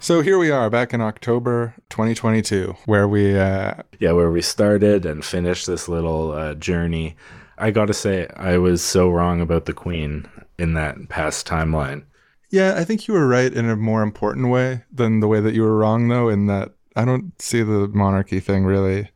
[0.00, 5.06] So here we are back in October 2022, where we uh, yeah, where we started
[5.06, 7.14] and finished this little uh, journey.
[7.58, 10.28] I gotta say, I was so wrong about the Queen
[10.58, 12.04] in that past timeline.
[12.50, 15.54] Yeah, I think you were right in a more important way than the way that
[15.54, 19.10] you were wrong, though, in that I don't see the monarchy thing really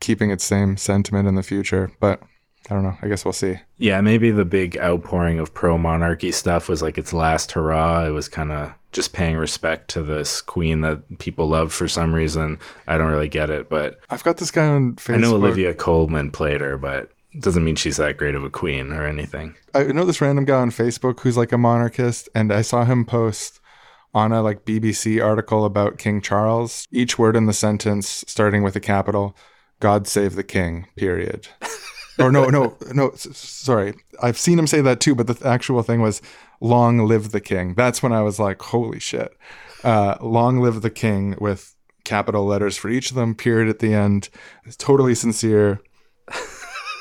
[0.00, 1.90] keeping its same sentiment in the future.
[2.00, 2.22] But
[2.70, 2.96] I don't know.
[3.00, 3.60] I guess we'll see.
[3.78, 8.06] Yeah, maybe the big outpouring of pro monarchy stuff was like its last hurrah.
[8.06, 12.14] It was kind of just paying respect to this queen that people loved for some
[12.14, 12.58] reason.
[12.86, 15.14] I don't really get it, but I've got this guy on Facebook.
[15.14, 18.92] I know Olivia Colman played her, but doesn't mean she's that great of a queen
[18.92, 19.54] or anything.
[19.74, 23.04] I know this random guy on Facebook who's like a monarchist, and I saw him
[23.04, 23.60] post
[24.14, 26.86] on a like BBC article about King Charles.
[26.90, 29.36] Each word in the sentence starting with a capital,
[29.80, 31.48] "God save the King." Period.
[32.18, 33.12] or no, no, no.
[33.14, 36.22] Sorry, I've seen him say that too, but the actual thing was
[36.60, 39.36] "Long live the King." That's when I was like, "Holy shit!"
[39.84, 41.74] Uh, "Long live the King" with
[42.04, 43.34] capital letters for each of them.
[43.34, 44.30] Period at the end.
[44.64, 45.80] It's totally sincere.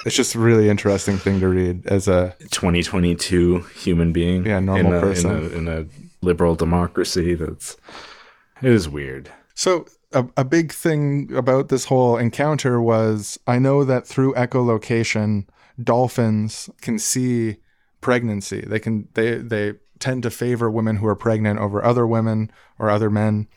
[0.07, 4.45] It's just a really interesting thing to read as a 2022 human being.
[4.45, 5.31] Yeah, normal in a, person.
[5.31, 7.35] In a, in a liberal democracy.
[7.35, 7.75] That's
[8.61, 9.29] it is weird.
[9.53, 15.45] So a, a big thing about this whole encounter was I know that through echolocation,
[15.83, 17.57] dolphins can see
[17.99, 18.61] pregnancy.
[18.61, 22.49] They can they they tend to favor women who are pregnant over other women
[22.79, 23.49] or other men.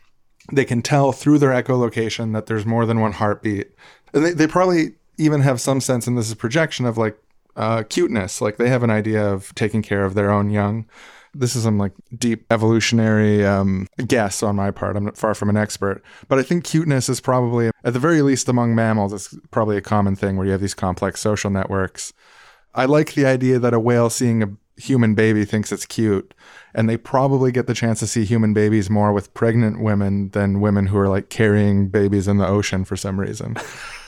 [0.53, 3.70] They can tell through their echolocation that there's more than one heartbeat.
[4.12, 7.16] And they, they probably even have some sense, and this is projection of like
[7.56, 8.40] uh, cuteness.
[8.40, 10.86] Like they have an idea of taking care of their own young.
[11.32, 14.96] This is some like deep evolutionary um, guess on my part.
[14.96, 18.48] I'm far from an expert, but I think cuteness is probably, at the very least
[18.48, 22.12] among mammals, it's probably a common thing where you have these complex social networks.
[22.74, 26.34] I like the idea that a whale seeing a human baby thinks it's cute,
[26.74, 30.60] and they probably get the chance to see human babies more with pregnant women than
[30.60, 33.56] women who are like carrying babies in the ocean for some reason.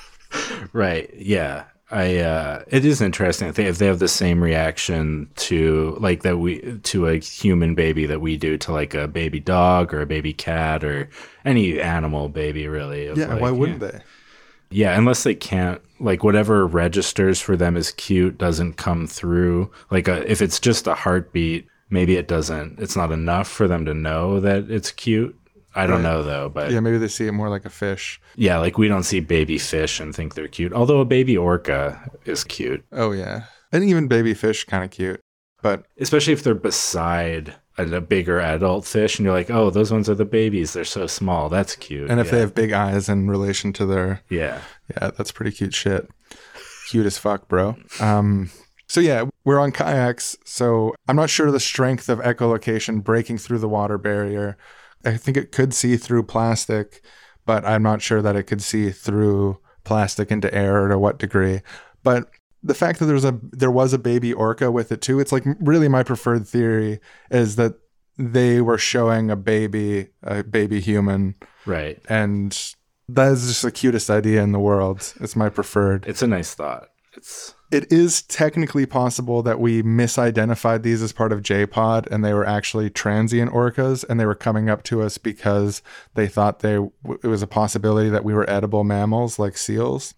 [0.73, 1.13] Right.
[1.15, 1.65] Yeah.
[1.91, 6.23] I uh it is interesting if they, if they have the same reaction to like
[6.23, 10.01] that we to a human baby that we do to like a baby dog or
[10.01, 11.11] a baby cat or
[11.45, 13.13] any animal baby really.
[13.13, 14.01] Yeah, like, why wouldn't they?
[14.71, 19.71] Yeah, unless they can't like whatever registers for them as cute doesn't come through.
[19.91, 22.81] Like uh if it's just a heartbeat, maybe it doesn't.
[22.81, 25.39] It's not enough for them to know that it's cute.
[25.75, 28.21] I don't know though, but Yeah, maybe they see it more like a fish.
[28.37, 30.73] yeah, like we don't see baby fish and think they're cute.
[30.73, 32.85] Although a baby orca is cute.
[32.93, 33.45] Oh yeah.
[33.73, 35.21] And even baby fish kind of cute.
[35.63, 39.93] But Especially if they're beside a, a bigger adult fish and you're like, oh, those
[39.93, 40.73] ones are the babies.
[40.73, 41.49] They're so small.
[41.49, 42.11] That's cute.
[42.11, 42.33] and if yeah.
[42.33, 44.61] they have big eyes in relation to their Yeah.
[44.91, 46.09] Yeah, that's pretty cute shit.
[46.91, 47.77] Cute as fuck, bro.
[48.01, 48.51] Um,
[48.89, 50.37] so yeah, we're on kayaks.
[50.45, 54.59] So I'm not sure the strength of echolocation breaking through the water barrier.
[55.05, 57.03] I think it could see through plastic,
[57.47, 61.19] but I'm not sure that it could see through plastic into air or to what
[61.19, 61.61] degree.
[62.03, 62.29] But
[62.63, 65.33] the fact that there was a there was a baby orca with it too, it's
[65.33, 67.01] like really my preferred theory
[67.31, 67.75] is that
[68.19, 71.35] they were showing a baby, a baby human,
[71.67, 71.99] Right.
[72.09, 72.57] and
[73.09, 75.13] that is just the cutest idea in the world.
[75.21, 76.07] It's my preferred.
[76.07, 76.89] It's a nice thought.
[77.17, 82.35] It's It is technically possible that we misidentified these as part of J-Pod and they
[82.35, 85.83] were actually transient orcas and they were coming up to us because
[86.15, 90.15] they thought they it was a possibility that we were edible mammals like seals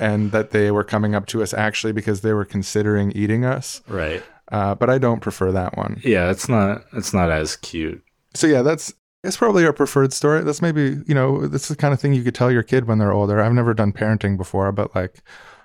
[0.00, 3.82] and that they were coming up to us actually because they were considering eating us.
[3.86, 4.22] right.
[4.50, 6.00] Uh, but I don't prefer that one.
[6.04, 8.02] Yeah, it's not it's not as cute.
[8.34, 8.94] So yeah, that's
[9.24, 10.42] it's probably our preferred story.
[10.42, 12.98] That's maybe you know that's the kind of thing you could tell your kid when
[12.98, 13.40] they're older.
[13.40, 15.20] I've never done parenting before, but like,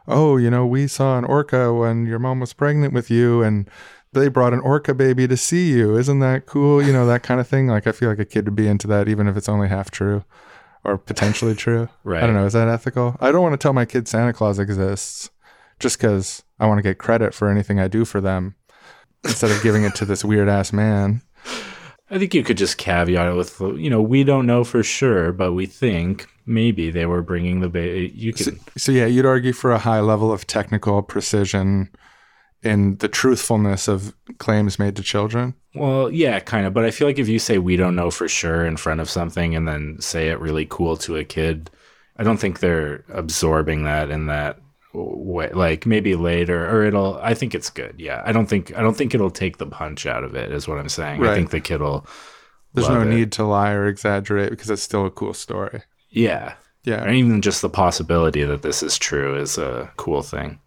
[0.07, 3.69] oh, you know, we saw an orca when your mom was pregnant with you, and
[4.13, 5.97] they brought an orca baby to see you.
[5.97, 6.83] Isn't that cool?
[6.83, 7.67] You know that kind of thing.
[7.67, 9.91] Like I feel like a kid would be into that, even if it's only half
[9.91, 10.23] true
[10.83, 11.89] or potentially true.
[12.03, 12.23] Right.
[12.23, 12.45] I don't know.
[12.45, 13.15] Is that ethical?
[13.19, 15.29] I don't want to tell my kid Santa Claus exists
[15.79, 18.55] just because I want to get credit for anything I do for them
[19.23, 21.21] instead of giving it to this weird ass man.
[22.11, 25.31] I think you could just caveat it with, you know, we don't know for sure,
[25.31, 28.11] but we think maybe they were bringing the baby.
[28.13, 31.89] You could, So yeah, you'd argue for a high level of technical precision
[32.63, 35.55] in the truthfulness of claims made to children.
[35.73, 36.73] well, yeah, kind of.
[36.73, 39.09] But I feel like if you say we don't know for sure in front of
[39.09, 41.71] something and then say it really cool to a kid,
[42.17, 44.59] I don't think they're absorbing that in that
[44.93, 45.49] way.
[45.51, 47.17] Like maybe later, or it'll.
[47.21, 47.95] I think it's good.
[47.97, 50.51] Yeah, I don't think I don't think it'll take the punch out of it.
[50.51, 51.23] Is what I'm saying.
[51.25, 52.05] I think the kid will.
[52.73, 53.05] There's no it.
[53.05, 55.81] need to lie or exaggerate because it's still a cool story.
[56.09, 57.03] Yeah, Yeah.
[57.03, 60.59] and even just the possibility that this is true is a cool thing.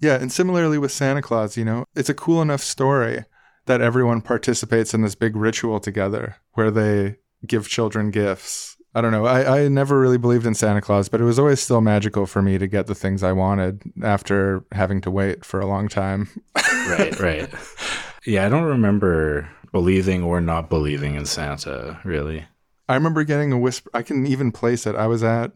[0.00, 3.24] Yeah, and similarly with Santa Claus, you know, it's a cool enough story
[3.66, 8.73] that everyone participates in this big ritual together where they give children gifts.
[8.94, 9.26] I don't know.
[9.26, 12.40] I, I never really believed in Santa Claus, but it was always still magical for
[12.40, 16.28] me to get the things I wanted after having to wait for a long time.
[16.88, 17.52] right, right.
[18.24, 22.44] Yeah, I don't remember believing or not believing in Santa, really.
[22.88, 23.90] I remember getting a whisper.
[23.92, 24.94] I can even place it.
[24.94, 25.52] I was at,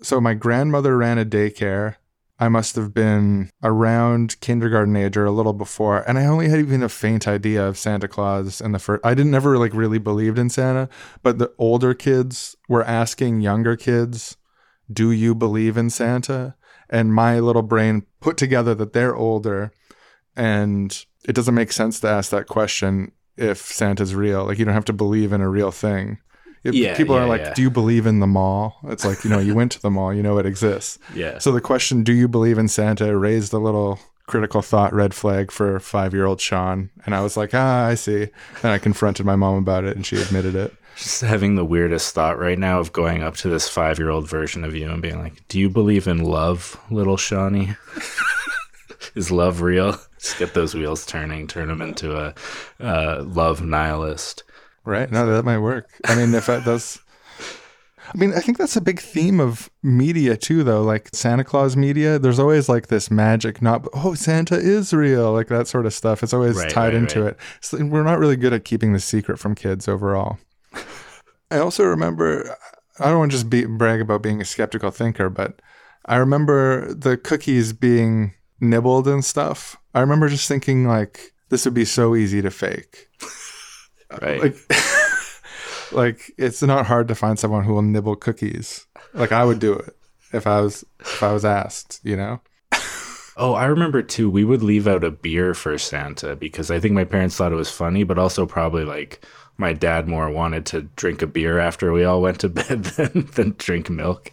[0.00, 1.96] so my grandmother ran a daycare.
[2.40, 6.58] I must have been around kindergarten age or a little before, and I only had
[6.58, 8.62] even a faint idea of Santa Claus.
[8.62, 10.88] And the first, I didn't never like really believed in Santa,
[11.22, 14.38] but the older kids were asking younger kids,
[14.90, 16.54] "Do you believe in Santa?"
[16.88, 19.70] And my little brain put together that they're older,
[20.34, 24.46] and it doesn't make sense to ask that question if Santa's real.
[24.46, 26.18] Like you don't have to believe in a real thing.
[26.62, 27.54] If Yeah, people yeah, are like, yeah.
[27.54, 30.12] "Do you believe in the mall?" It's like you know, you went to the mall,
[30.12, 30.98] you know it exists.
[31.14, 31.38] Yeah.
[31.38, 35.50] So the question, "Do you believe in Santa?" raised a little critical thought red flag
[35.50, 38.28] for five-year-old Sean, and I was like, "Ah, I see."
[38.62, 40.74] And I confronted my mom about it, and she admitted it.
[40.96, 44.28] Just having the weirdest thought right now of going up to this five year old
[44.28, 47.74] version of you and being like, Do you believe in love, little Shawnee?
[49.14, 49.96] Is love real?
[50.18, 52.34] Just get those wheels turning, turn them into a
[52.80, 54.42] uh, love nihilist.
[54.84, 55.10] Right?
[55.10, 55.90] No, that might work.
[56.06, 57.00] I mean, if that does.
[58.12, 60.82] I mean, I think that's a big theme of media too, though.
[60.82, 65.46] Like Santa Claus media, there's always like this magic, not oh Santa is real, like
[65.48, 66.22] that sort of stuff.
[66.22, 67.32] It's always Right, tied right, into right.
[67.32, 67.38] it.
[67.60, 70.38] So we're not really good at keeping the secret from kids overall.
[71.52, 72.56] I also remember,
[72.98, 75.60] I don't want to just be, brag about being a skeptical thinker, but
[76.06, 79.76] I remember the cookies being nibbled and stuff.
[79.94, 83.08] I remember just thinking like this would be so easy to fake.
[84.20, 84.42] Right.
[84.42, 84.56] Like,
[85.92, 88.86] like it's not hard to find someone who will nibble cookies.
[89.14, 89.96] Like I would do it
[90.32, 92.40] if I was if I was asked, you know.
[93.36, 94.28] Oh, I remember too.
[94.28, 97.56] We would leave out a beer for Santa because I think my parents thought it
[97.56, 99.24] was funny, but also probably like
[99.56, 103.26] my dad more wanted to drink a beer after we all went to bed than,
[103.34, 104.30] than drink milk.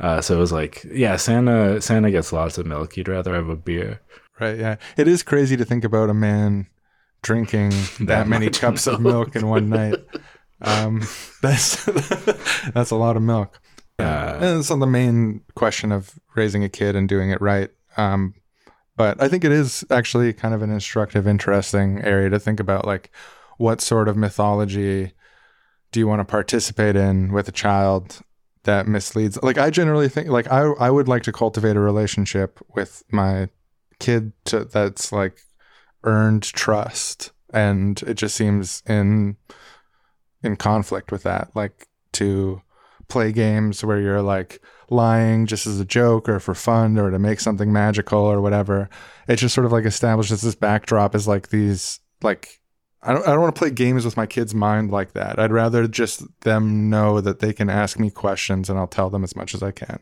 [0.00, 2.94] Uh, so it was like, yeah, Santa Santa gets lots of milk.
[2.94, 4.00] He'd rather have a beer.
[4.40, 4.58] Right?
[4.58, 4.76] Yeah.
[4.96, 6.66] It is crazy to think about a man
[7.22, 9.96] drinking that, many cups of milk in one night.
[10.62, 11.00] Um,
[11.40, 11.86] that's
[12.74, 13.58] that's a lot of milk.
[13.98, 17.70] Uh, And it's on the main question of raising a kid and doing it right.
[17.96, 18.34] Um,
[18.94, 22.84] but I think it is actually kind of an instructive, interesting area to think about.
[22.84, 23.10] Like,
[23.56, 25.12] what sort of mythology
[25.92, 28.20] do you want to participate in with a child
[28.64, 29.42] that misleads?
[29.42, 33.48] Like, I generally think, like, I I would like to cultivate a relationship with my
[33.98, 35.40] kid to, that's like
[36.04, 39.36] earned trust and it just seems in
[40.42, 42.62] in conflict with that like to
[43.08, 47.18] play games where you're like lying just as a joke or for fun or to
[47.18, 48.88] make something magical or whatever.
[49.28, 52.59] It just sort of like establishes this backdrop as like these like
[53.02, 55.38] I don't, I don't want to play games with my kid's mind like that.
[55.38, 59.24] I'd rather just them know that they can ask me questions and I'll tell them
[59.24, 60.00] as much as I can.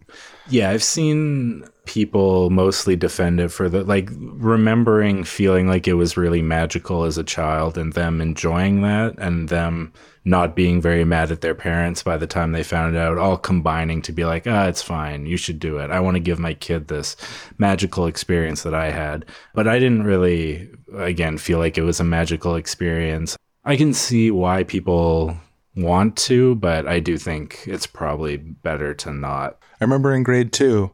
[0.48, 6.16] Yeah, I've seen people mostly defend it for the like remembering feeling like it was
[6.16, 9.92] really magical as a child and them enjoying that and them
[10.24, 14.02] not being very mad at their parents by the time they found out, all combining
[14.02, 15.24] to be like, ah, it's fine.
[15.24, 15.90] You should do it.
[15.90, 17.16] I want to give my kid this
[17.56, 19.24] magical experience that I had.
[19.54, 23.36] But I didn't really, again, feel like it was a magical experience.
[23.64, 25.36] I can see why people
[25.76, 29.58] want to, but I do think it's probably better to not.
[29.80, 30.92] I remember in grade two,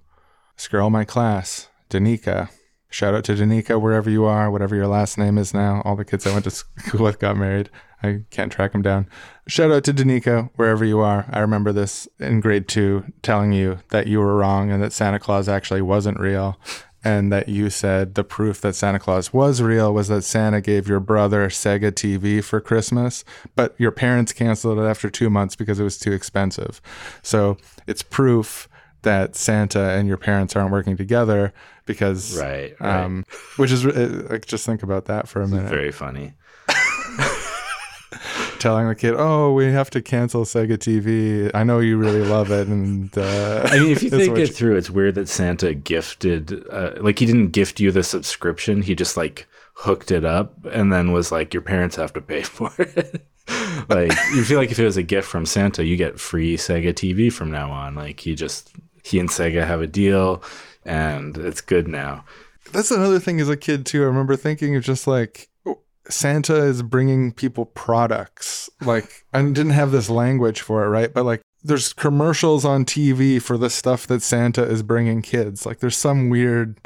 [0.57, 2.51] this girl in my class, Danica.
[2.91, 5.83] Shout out to Danica, wherever you are, whatever your last name is now.
[5.85, 7.71] All the kids I went to school with got married.
[8.05, 9.09] I can't track them down.
[9.49, 11.27] Shout out to Danica, wherever you are.
[11.31, 15.19] I remember this in grade two telling you that you were wrong and that Santa
[15.19, 16.59] Claus actually wasn't real.
[17.07, 20.89] And that you said the proof that Santa Claus was real was that Santa gave
[20.89, 23.25] your brother Sega TV for Christmas,
[23.55, 26.81] but your parents canceled it after two months because it was too expensive.
[27.23, 28.69] So it's proof
[29.03, 31.53] that Santa and your parents aren't working together
[31.85, 33.05] because, Right, right.
[33.05, 33.27] um,
[33.59, 35.69] which is uh, like just think about that for a minute.
[35.69, 36.33] Very funny.
[38.65, 41.51] Telling the kid, "Oh, we have to cancel Sega TV.
[41.53, 44.77] I know you really love it." And uh, I mean, if you think it through,
[44.77, 48.81] it's weird that Santa gifted, uh, like, he didn't gift you the subscription.
[48.81, 52.41] He just, like, hooked it up and then was like, your parents have to pay
[52.43, 53.27] for it.
[53.91, 56.95] like, you feel like if it was a gift from Santa, you get free Sega
[56.95, 57.95] TV from now on.
[57.95, 60.43] Like, he just, he and Sega have a deal
[60.87, 62.25] and it's good now.
[62.73, 64.05] That's another thing as a kid too.
[64.05, 65.51] I remember thinking of just like
[66.09, 68.69] Santa is bringing people products.
[68.81, 71.13] Like I didn't have this language for it, right?
[71.13, 75.65] But like there's commercials on TV for the stuff that Santa is bringing kids.
[75.65, 76.79] Like there's some weird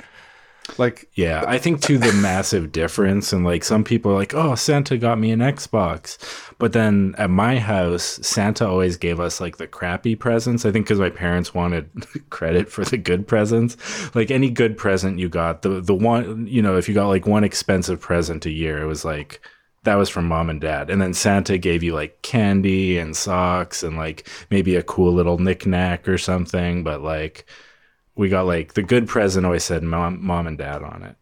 [0.77, 4.55] like Yeah, I think too the massive difference and like some people are like, "Oh,
[4.55, 6.19] Santa got me an Xbox."
[6.59, 10.67] But then at my house, Santa always gave us like the crappy presents.
[10.67, 11.89] I think cuz my parents wanted
[12.31, 13.77] credit for the good presents.
[14.15, 17.27] Like any good present you got, the the one, you know, if you got like
[17.27, 19.41] one expensive present a year, it was like
[19.85, 20.91] that was from mom and dad.
[20.91, 25.39] And then Santa gave you like candy and socks and like maybe a cool little
[25.39, 27.47] knickknack or something, but like
[28.19, 31.17] we got like the good present always said mom, mom and dad on it.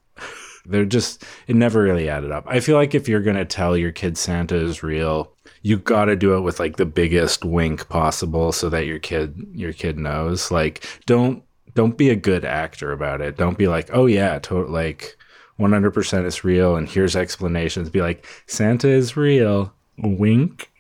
[0.65, 2.45] They're just it never really added up.
[2.49, 5.33] I feel like if you're gonna tell your kid Santa is real,
[5.63, 9.47] you got to do it with like the biggest wink possible so that your kid
[9.53, 10.51] your kid knows.
[10.51, 11.45] Like don't
[11.75, 13.37] don't be a good actor about it.
[13.37, 15.17] Don't be like, oh yeah, to- like
[15.61, 17.91] 100% is real and here's explanations.
[17.91, 19.73] Be like, Santa is real.
[19.99, 20.71] Wink.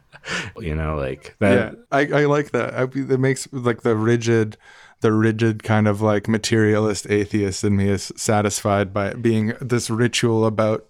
[0.58, 1.72] you know, like that.
[1.72, 2.74] yeah, I, I like that.
[2.74, 4.56] I, it makes like the rigid,
[5.02, 10.46] the rigid kind of like materialist atheist in me is satisfied by being this ritual
[10.46, 10.86] about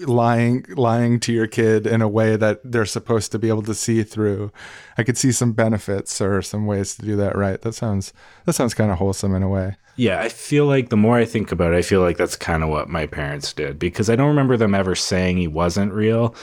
[0.00, 3.74] lying lying to your kid in a way that they're supposed to be able to
[3.74, 4.50] see through.
[4.98, 7.60] I could see some benefits or some ways to do that right.
[7.60, 8.12] That sounds
[8.44, 9.76] that sounds kind of wholesome in a way.
[9.96, 12.62] Yeah, I feel like the more I think about it, I feel like that's kind
[12.62, 16.34] of what my parents did because I don't remember them ever saying he wasn't real.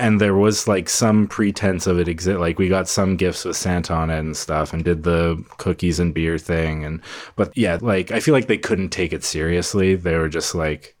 [0.00, 2.40] And there was like some pretense of it exist.
[2.40, 6.00] Like we got some gifts with Santa on it and stuff, and did the cookies
[6.00, 6.84] and beer thing.
[6.84, 7.02] And
[7.36, 9.94] but yeah, like I feel like they couldn't take it seriously.
[9.94, 10.96] They were just like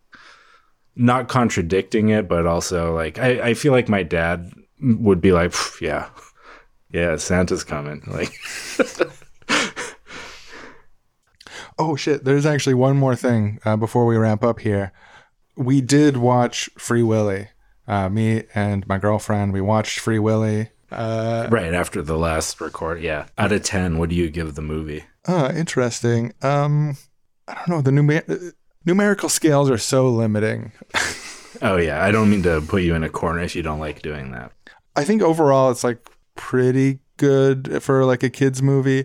[0.94, 5.54] not contradicting it, but also like I, I feel like my dad would be like,
[5.80, 6.10] yeah,
[6.92, 8.02] yeah, Santa's coming.
[8.06, 8.32] Like
[11.80, 12.24] Oh shit!
[12.24, 14.92] There's actually one more thing uh, before we wrap up here.
[15.56, 17.48] We did watch Free Willy.
[17.86, 19.52] Uh, me and my girlfriend.
[19.52, 20.70] We watched Free Willy.
[20.92, 23.26] Uh, right after the last record, yeah.
[23.38, 25.04] Out of ten, what do you give the movie?
[25.26, 26.32] uh, interesting.
[26.42, 26.96] Um,
[27.46, 27.80] I don't know.
[27.82, 28.52] The numer-
[28.84, 30.72] numerical scales are so limiting.
[31.62, 34.00] Oh yeah, I don't mean to put you in a corner if you don't like
[34.00, 34.52] doing that.
[34.96, 39.04] I think overall it's like pretty good for like a kids movie.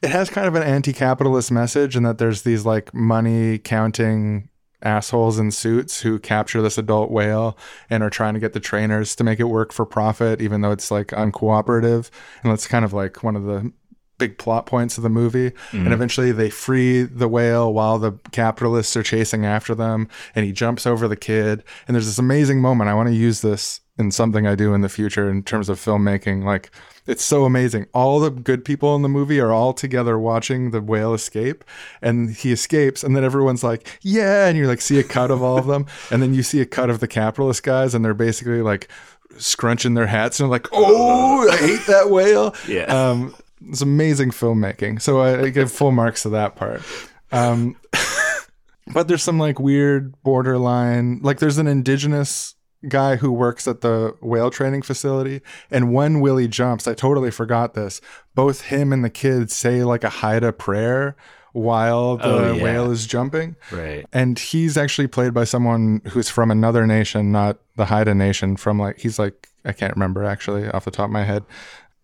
[0.00, 4.48] It has kind of an anti-capitalist message and that there's these like money counting
[4.82, 7.56] assholes in suits who capture this adult whale
[7.90, 10.72] and are trying to get the trainers to make it work for profit even though
[10.72, 12.10] it's like uncooperative.
[12.42, 13.72] And that's kind of like one of the
[14.18, 15.46] big plot points of the movie.
[15.46, 15.92] And mm-hmm.
[15.92, 20.86] eventually they free the whale while the capitalists are chasing after them and he jumps
[20.86, 21.64] over the kid.
[21.86, 22.88] And there's this amazing moment.
[22.88, 25.78] I want to use this in something I do in the future in terms of
[25.78, 26.44] filmmaking.
[26.44, 26.70] Like
[27.06, 27.86] it's so amazing.
[27.92, 31.64] All the good people in the movie are all together watching the whale escape,
[32.00, 35.42] and he escapes, and then everyone's like, "Yeah!" And you like see a cut of
[35.42, 38.14] all of them, and then you see a cut of the capitalist guys, and they're
[38.14, 38.88] basically like
[39.36, 42.84] scrunching their hats and like, "Oh, I hate that whale." Yeah.
[42.84, 43.34] Um,
[43.68, 45.00] it's amazing filmmaking.
[45.00, 46.82] So I, I give full marks to that part.
[47.30, 47.76] Um,
[48.92, 52.54] but there's some like weird borderline, like there's an indigenous
[52.88, 55.40] guy who works at the whale training facility.
[55.70, 58.00] And when Willy jumps, I totally forgot this.
[58.34, 61.16] Both him and the kids say like a Haida prayer
[61.52, 62.62] while the Oh, yeah.
[62.62, 63.56] whale is jumping.
[63.70, 64.06] Right.
[64.12, 68.56] And he's actually played by someone who's from another nation, not the Haida nation.
[68.56, 71.44] From like he's like I can't remember actually off the top of my head.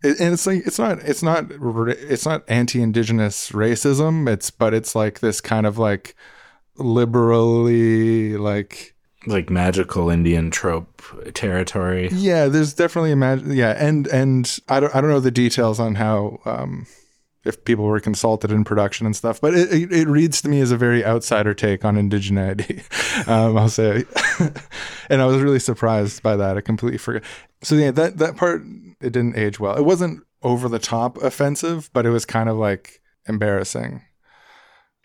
[0.05, 4.29] And it's like it's not it's not it's not anti-indigenous racism.
[4.29, 6.14] It's but it's like this kind of like
[6.76, 8.95] liberally like
[9.29, 11.03] Like magical Indian trope
[11.35, 12.09] territory.
[12.12, 12.47] yeah.
[12.47, 16.41] There's definitely imagine yeah, and and I don't I don't know the details on how
[16.45, 16.87] um
[17.45, 20.61] if people were consulted in production and stuff, but it, it, it reads to me
[20.61, 22.83] as a very outsider take on indigeneity.
[23.29, 24.05] um, I'll say,
[25.09, 26.57] and I was really surprised by that.
[26.57, 27.22] I completely forgot.
[27.62, 28.62] So yeah, that that part
[29.01, 29.76] it didn't age well.
[29.76, 34.03] It wasn't over the top offensive, but it was kind of like embarrassing.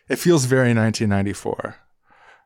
[0.08, 1.76] It feels very 1994.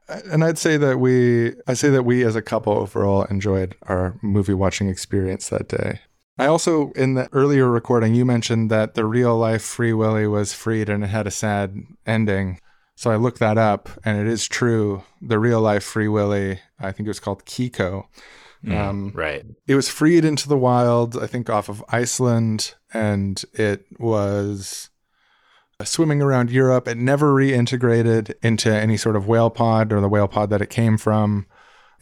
[0.09, 4.19] And I'd say that we, I say that we as a couple overall enjoyed our
[4.23, 6.01] movie watching experience that day.
[6.39, 10.53] I also, in the earlier recording, you mentioned that the real life Free Willy was
[10.53, 12.61] freed and it had a sad ending.
[12.95, 15.05] So I looked that up, and it is true.
[15.23, 18.07] The real life Free Willy, I think it was called Keiko.
[18.69, 19.45] Um, Right.
[19.69, 24.91] it was freed into the wild, I think, off of Iceland, and it was
[25.85, 26.89] swimming around Europe.
[26.89, 30.71] It never reintegrated into any sort of whale pod or the whale pod that it
[30.71, 31.47] came from,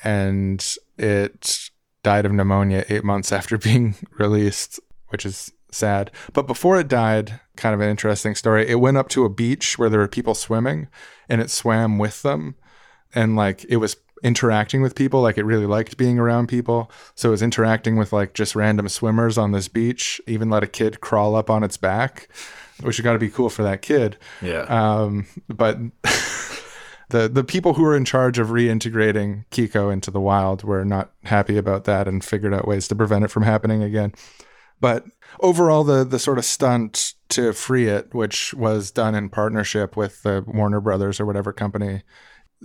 [0.03, 0.64] and
[0.99, 1.70] it
[2.03, 6.11] died of pneumonia eight months after being released, which is sad.
[6.33, 8.68] But before it died, kind of an interesting story.
[8.68, 10.89] It went up to a beach where there were people swimming,
[11.29, 12.57] and it swam with them
[13.14, 17.29] and like it was interacting with people like it really liked being around people so
[17.29, 21.01] it was interacting with like just random swimmers on this beach even let a kid
[21.01, 22.29] crawl up on its back
[22.83, 24.62] which has got to be cool for that kid Yeah.
[24.68, 25.79] um, but
[27.11, 31.12] the the people who were in charge of reintegrating Keiko into the wild were not
[31.24, 34.12] happy about that and figured out ways to prevent it from happening again.
[34.81, 35.05] But
[35.41, 40.22] overall, the the sort of stunt to free it, which was done in partnership with
[40.22, 42.03] the Warner Brothers or whatever company,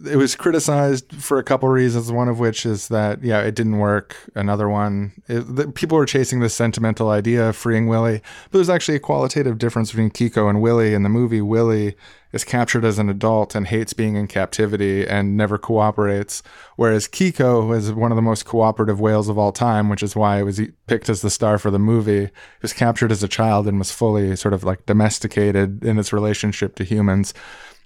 [0.06, 2.12] it was criticized for a couple reasons.
[2.12, 4.16] One of which is that yeah, it didn't work.
[4.36, 8.70] Another one, it, the, people were chasing this sentimental idea of freeing Willy, but there's
[8.70, 10.94] actually a qualitative difference between Keiko and Willy.
[10.94, 11.96] In the movie, Willy
[12.32, 16.42] is captured as an adult and hates being in captivity and never cooperates,
[16.78, 20.39] whereas Keiko is one of the most cooperative whales of all time, which is why
[20.39, 22.24] it was picked as the star for the movie.
[22.24, 22.32] It
[22.62, 26.76] was captured as a child and was fully sort of like domesticated in its relationship
[26.76, 27.34] to humans.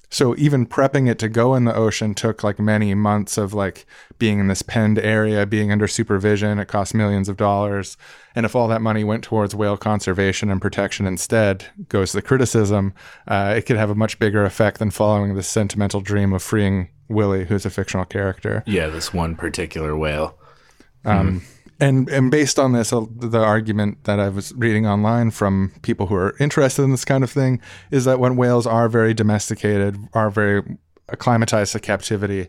[0.09, 3.85] So even prepping it to go in the ocean took like many months of like
[4.17, 6.59] being in this penned area, being under supervision.
[6.59, 7.97] It cost millions of dollars.
[8.35, 12.93] And if all that money went towards whale conservation and protection instead, goes the criticism,
[13.27, 16.89] uh, it could have a much bigger effect than following this sentimental dream of freeing
[17.07, 18.63] Willy, who's a fictional character.
[18.65, 20.37] yeah, this one particular whale.
[21.05, 21.43] Um,
[21.79, 26.07] and and based on this, uh, the argument that I was reading online from people
[26.07, 27.61] who are interested in this kind of thing
[27.91, 30.63] is that when whales are very domesticated, are very
[31.09, 32.47] acclimatized to captivity,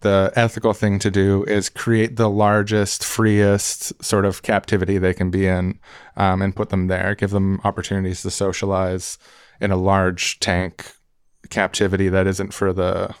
[0.00, 5.30] the ethical thing to do is create the largest, freest sort of captivity they can
[5.30, 5.78] be in,
[6.16, 9.18] um, and put them there, give them opportunities to socialize
[9.60, 10.92] in a large tank
[11.48, 13.14] captivity that isn't for the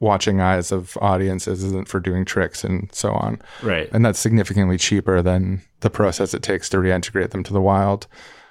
[0.00, 3.88] watching eyes of audiences, isn't for doing tricks and so on Right.
[3.92, 8.06] and that's significantly cheaper than the process it takes to reintegrate them to the wild,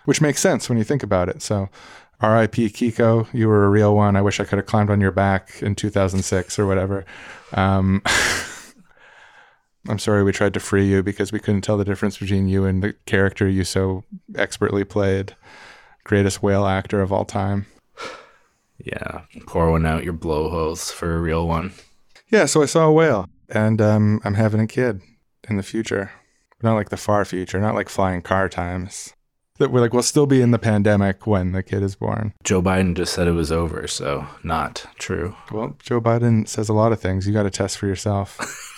[0.06, 1.42] which makes sense when you think about it.
[1.42, 1.70] So,
[2.22, 2.68] R.I.P.
[2.70, 4.16] Keiko, you were a real one.
[4.16, 7.06] I wish I could have climbed on your back in 2006 or whatever.
[7.54, 8.02] Um,
[9.88, 12.66] I'm sorry we tried to free you because we couldn't tell the difference between you
[12.66, 14.04] and the character you so
[14.36, 15.36] expertly played.
[16.04, 17.66] Greatest whale actor of all time.
[18.84, 19.22] Yeah.
[19.46, 21.74] Pour one out your blowholes for a real one.
[22.30, 25.02] Yeah, so I saw a whale, and um, I'm having a kid
[25.50, 26.12] in the future.
[26.62, 29.14] Not like the far future, not like flying car times.
[29.58, 32.34] That we're like, we'll still be in the pandemic when the kid is born.
[32.44, 35.36] Joe Biden just said it was over, so not true.
[35.52, 37.28] Well, Joe Biden says a lot of things.
[37.28, 38.38] You got to test for yourself.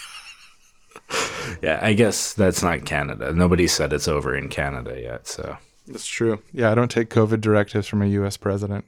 [1.61, 3.33] Yeah, I guess that's not Canada.
[3.33, 5.57] Nobody said it's over in Canada yet, so
[5.87, 6.41] That's true.
[6.53, 8.37] Yeah, I don't take COVID directives from a U.S.
[8.37, 8.85] president.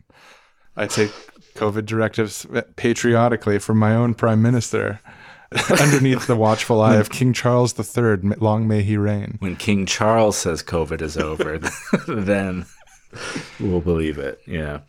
[0.75, 1.11] I take
[1.55, 2.45] COVID directives
[2.75, 4.99] patriotically from my own prime minister.
[5.69, 8.35] underneath the watchful eye of King Charles III.
[8.39, 9.37] Long may he reign.
[9.39, 11.59] When King Charles says COVID is over,
[12.07, 12.65] then
[13.59, 14.39] we'll believe it.
[14.47, 14.79] Yeah.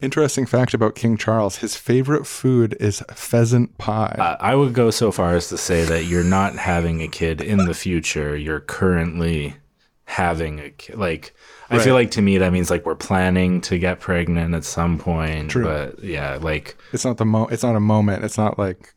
[0.00, 4.16] Interesting fact about King Charles: his favorite food is pheasant pie.
[4.18, 7.40] Uh, I would go so far as to say that you're not having a kid
[7.40, 8.36] in the future.
[8.36, 9.56] You're currently
[10.04, 10.96] having a kid.
[10.96, 11.34] Like,
[11.70, 14.98] I feel like to me that means like we're planning to get pregnant at some
[14.98, 15.50] point.
[15.50, 15.64] True.
[15.64, 17.46] But yeah, like it's not the mo.
[17.46, 18.24] It's not a moment.
[18.24, 18.94] It's not like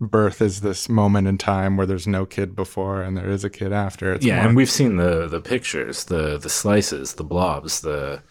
[0.00, 3.50] birth is this moment in time where there's no kid before and there is a
[3.50, 4.12] kid after.
[4.12, 8.22] It's yeah, more- and we've seen the the pictures, the the slices, the blobs, the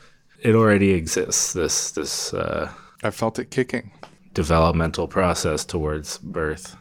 [0.42, 1.54] it already exists.
[1.54, 2.72] This this uh,
[3.04, 3.92] I felt it kicking.
[4.34, 6.76] developmental process towards birth.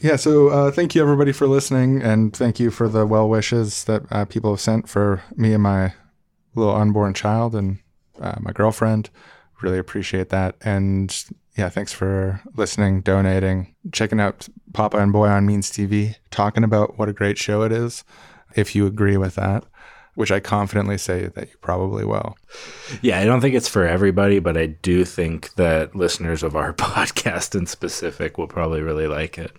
[0.00, 3.84] Yeah, so uh, thank you everybody for listening, and thank you for the well wishes
[3.84, 5.92] that uh, people have sent for me and my
[6.60, 7.78] little unborn child and
[8.20, 9.10] uh, my girlfriend.
[9.62, 11.24] Really appreciate that, and
[11.56, 16.98] yeah, thanks for listening, donating, checking out Papa and Boy on Means TV, talking about
[16.98, 18.02] what a great show it is.
[18.56, 19.64] If you agree with that,
[20.14, 22.36] which I confidently say that you probably will.
[23.02, 26.72] Yeah, I don't think it's for everybody, but I do think that listeners of our
[26.88, 29.52] podcast in specific will probably really like it.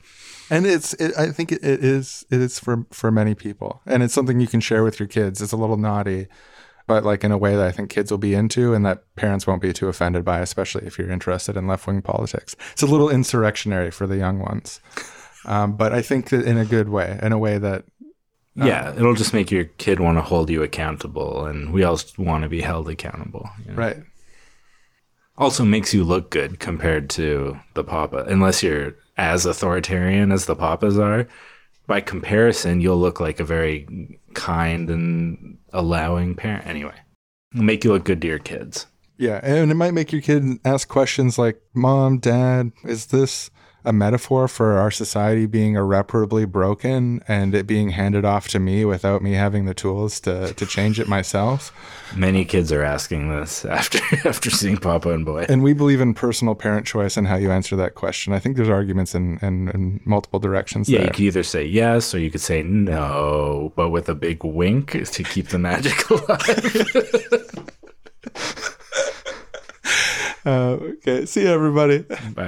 [0.49, 4.03] and it's it, i think it, it is it is for for many people and
[4.03, 6.27] it's something you can share with your kids it's a little naughty
[6.91, 9.47] but like in a way that i think kids will be into and that parents
[9.47, 13.09] won't be too offended by especially if you're interested in left-wing politics it's a little
[13.09, 14.81] insurrectionary for the young ones
[15.45, 17.85] um, but i think that in a good way in a way that
[18.55, 22.43] Yeah, it'll just make your kid want to hold you accountable, and we all want
[22.43, 23.49] to be held accountable.
[23.63, 23.77] you know?
[23.77, 23.97] right
[25.37, 30.55] Also makes you look good compared to the papa, unless you're as authoritarian as the
[30.55, 31.27] papas are.
[31.87, 33.87] By comparison, you'll look like a very
[34.33, 36.65] kind and allowing parent.
[36.67, 36.95] Anyway,
[37.53, 38.87] make you look good to your kids.
[39.17, 43.51] yeah and it might make your kid ask questions like mom dad is this
[43.83, 48.85] a metaphor for our society being irreparably broken and it being handed off to me
[48.85, 51.71] without me having the tools to, to change it myself
[52.15, 55.45] Many kids are asking this after after seeing Papa and Boy.
[55.47, 58.33] And we believe in personal parent choice and how you answer that question.
[58.33, 61.07] I think there's arguments in, in, in multiple directions Yeah, there.
[61.07, 64.91] you could either say yes or you could say no, but with a big wink
[65.05, 67.65] to keep the magic alive.
[70.43, 71.99] Uh, okay, see you, everybody.
[72.33, 72.47] Bye.